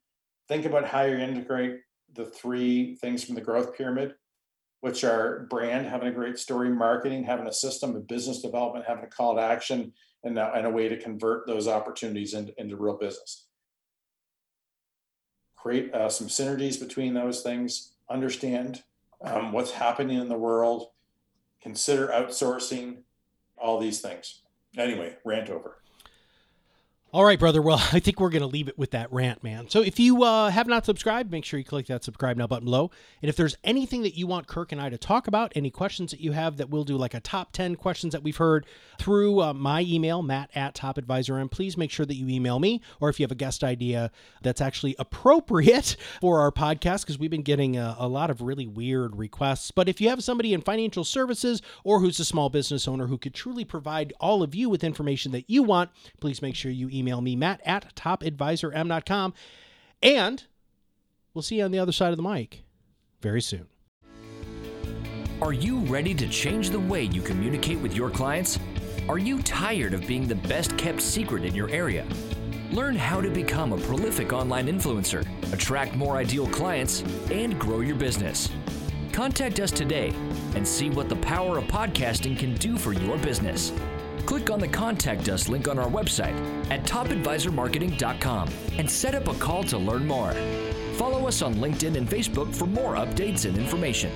Think 0.49 0.65
about 0.65 0.87
how 0.87 1.03
you 1.03 1.17
integrate 1.17 1.81
the 2.15 2.25
three 2.25 2.95
things 2.97 3.23
from 3.23 3.35
the 3.35 3.41
growth 3.43 3.77
pyramid 3.77 4.15
which 4.81 5.03
are 5.03 5.49
brand, 5.51 5.87
having 5.87 6.07
a 6.07 6.13
great 6.13 6.39
story, 6.39 6.71
marketing, 6.71 7.25
having 7.25 7.49
a 7.49 7.53
system 7.53 7.97
of 7.97 8.07
business 8.07 8.41
development, 8.41 8.85
having 8.87 9.05
a 9.05 9.09
call 9.09 9.35
to 9.35 9.41
action, 9.41 9.93
and, 10.23 10.39
uh, 10.39 10.53
and 10.55 10.67
a 10.67 10.71
way 10.71 10.89
to 10.89 10.97
convert 10.97 11.47
those 11.47 11.67
opportunities 11.67 12.35
into, 12.35 12.53
into 12.61 12.77
real 12.77 12.97
business. 12.97 13.49
Create 15.57 15.93
uh, 15.93 16.09
some 16.09 16.29
synergies 16.29 16.79
between 16.79 17.15
those 17.15 17.43
things, 17.43 17.95
understand 18.09 18.85
um, 19.23 19.53
what's 19.53 19.73
happening 19.73 20.19
in 20.19 20.29
the 20.29 20.39
world, 20.39 20.91
consider 21.61 22.09
outsourcing, 22.09 22.99
all 23.57 23.79
these 23.79 24.01
things. 24.01 24.43
Anyway, 24.77 25.17
rant 25.25 25.49
over. 25.49 25.79
All 27.12 27.25
right, 27.25 27.38
brother. 27.38 27.62
Well, 27.62 27.79
I 27.92 28.01
think 28.01 28.19
we're 28.19 28.31
going 28.31 28.42
to 28.42 28.49
leave 28.49 28.66
it 28.69 28.77
with 28.77 28.90
that 28.90 29.12
rant, 29.12 29.45
man. 29.45 29.71
So 29.71 29.81
if 29.81 30.01
you 30.01 30.25
uh, 30.25 30.51
have 30.51 30.66
not 30.66 30.85
subscribed, 30.85 31.31
make 31.31 31.45
sure 31.45 31.57
you 31.57 31.64
click 31.64 31.87
that 31.87 32.03
subscribe 32.03 32.37
now 32.37 32.49
button 32.49 32.64
below. 32.64 32.90
And 33.23 33.29
if 33.29 33.37
there's 33.37 33.57
anything 33.62 34.03
that 34.03 34.16
you 34.16 34.27
want 34.27 34.49
Kirk 34.49 34.73
and 34.73 34.81
I 34.81 34.90
to 34.90 34.99
talk 34.99 35.29
about, 35.29 35.53
any 35.55 35.71
questions 35.71 36.11
that 36.11 36.21
you 36.21 36.33
have 36.33 36.57
that 36.57 36.69
we'll 36.69 36.85
do 36.85 36.97
like 36.97 37.14
a 37.14 37.21
top 37.21 37.53
10 37.53 37.77
questions 37.77 38.12
that 38.12 38.25
we've 38.25 38.37
heard 38.37 38.66
through 38.99 39.40
uh, 39.40 39.55
my 39.55 39.83
email, 39.83 40.21
matt 40.21 40.51
at 40.55 40.75
Top 40.75 40.99
Advisor, 40.99 41.38
and 41.38 41.51
please 41.51 41.77
make 41.77 41.92
sure 41.92 42.05
that 42.05 42.16
you 42.16 42.29
email 42.29 42.59
me. 42.59 42.83
Or 43.01 43.09
if 43.09 43.21
you 43.21 43.25
have 43.25 43.33
a 43.33 43.37
guest 43.37 43.62
idea 43.62 44.11
that's 44.42 44.61
actually 44.61 44.97
appropriate 44.99 45.97
for 46.21 46.40
our 46.40 46.51
podcast, 46.51 47.03
because 47.03 47.19
we've 47.19 47.31
been 47.31 47.42
getting 47.42 47.77
a, 47.77 47.97
a 48.01 48.09
lot 48.09 48.31
of 48.31 48.42
really 48.42 48.66
weird 48.66 49.14
requests. 49.16 49.71
But 49.71 49.88
if 49.88 50.01
you 50.01 50.09
have 50.09 50.25
somebody 50.25 50.53
in 50.53 50.61
financial 50.61 51.05
services 51.05 51.62
or 51.85 52.01
who's 52.01 52.19
a 52.19 52.25
small 52.25 52.51
business 52.51 52.88
owner 52.88 53.07
who 53.07 53.16
could 53.16 53.33
truly 53.33 53.64
provide 53.64 54.12
all 54.21 54.42
of 54.42 54.55
you 54.57 54.69
with 54.69 54.83
information 54.83 55.31
that 55.33 55.49
you 55.49 55.62
want, 55.62 55.90
please 56.21 56.42
make 56.42 56.57
sure 56.57 56.73
you 56.73 56.90
email 56.97 57.06
email 57.07 57.21
me, 57.21 57.37
matt 57.37 57.61
at 57.64 57.95
topadvisorm.com. 57.95 59.35
And 60.03 60.45
we'll 61.33 61.42
see 61.42 61.59
you 61.59 61.64
on 61.64 61.71
the 61.71 61.79
other 61.79 61.92
side 61.92 62.11
of 62.11 62.16
the 62.16 62.23
mic 62.23 62.64
very 63.21 63.40
soon. 63.40 63.69
Are 65.40 65.53
you 65.53 65.81
ready 65.81 66.14
to 66.14 66.29
change 66.29 66.71
the 66.71 66.81
way 66.81 67.05
you 67.05 67.23
communicate 67.23 67.79
with 67.79 67.95
your 67.95 68.11
clients? 68.11 68.59
Are 69.09 69.19
you 69.19 69.40
tired 69.42 69.95
of 69.95 70.07
being 70.07 70.27
the 70.27 70.35
best 70.35 70.77
kept 70.77 71.01
secret 71.01 71.45
in 71.45 71.55
your 71.55 71.69
area? 71.71 72.05
Learn 72.73 72.97
how 72.97 73.21
to 73.21 73.31
become 73.31 73.73
a 73.73 73.79
prolific 73.79 74.33
online 74.33 74.66
influencer, 74.66 75.25
attract 75.53 75.95
more 75.95 76.16
ideal 76.16 76.49
clients, 76.49 77.03
and 77.31 77.59
grow 77.61 77.81
your 77.81 77.95
business. 77.95 78.51
Contact 79.12 79.61
us 79.61 79.71
today 79.71 80.12
and 80.55 80.66
see 80.66 80.90
what 80.90 81.09
the 81.09 81.16
power 81.16 81.59
of 81.59 81.64
podcasting 81.64 82.37
can 82.37 82.55
do 82.55 82.77
for 82.77 82.92
your 82.92 83.16
business 83.19 83.73
click 84.27 84.51
on 84.51 84.59
the 84.59 84.69
Contact 84.69 85.29
Us 85.29 85.49
link 85.49 85.69
on 85.69 85.79
our 85.79 85.89
website 85.89 86.37
at 86.71 86.83
topadvisormarketing.com 86.83 88.49
and 88.79 88.91
set 88.91 89.15
up 89.15 89.29
a 89.29 89.35
call 89.35 89.62
to 89.65 89.79
learn 89.79 90.07
more. 90.07 90.33
Follow 90.95 91.27
us 91.27 91.43
on 91.43 91.55
LinkedIn 91.55 91.97
and 91.97 92.09
Facebook 92.09 92.55
for 92.55 92.67
more 92.67 92.95
updates 92.95 93.47
and 93.47 93.57
information. 93.57 94.11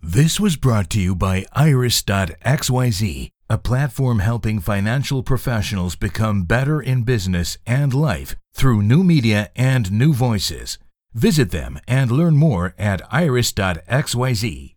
This 0.00 0.38
was 0.38 0.56
brought 0.56 0.90
to 0.90 1.00
you 1.00 1.14
by 1.14 1.46
Iris.xyz, 1.52 3.30
a 3.48 3.58
platform 3.58 4.18
helping 4.18 4.58
financial 4.58 5.22
professionals 5.22 5.96
become 5.96 6.42
better 6.44 6.82
in 6.82 7.04
business 7.04 7.56
and 7.66 7.94
life 7.94 8.36
through 8.54 8.82
new 8.82 9.02
media 9.02 9.50
and 9.56 9.90
new 9.90 10.12
voices. 10.12 10.76
Visit 11.14 11.50
them 11.50 11.78
and 11.86 12.10
learn 12.10 12.36
more 12.36 12.74
at 12.78 13.00
iris.xyz. 13.10 14.74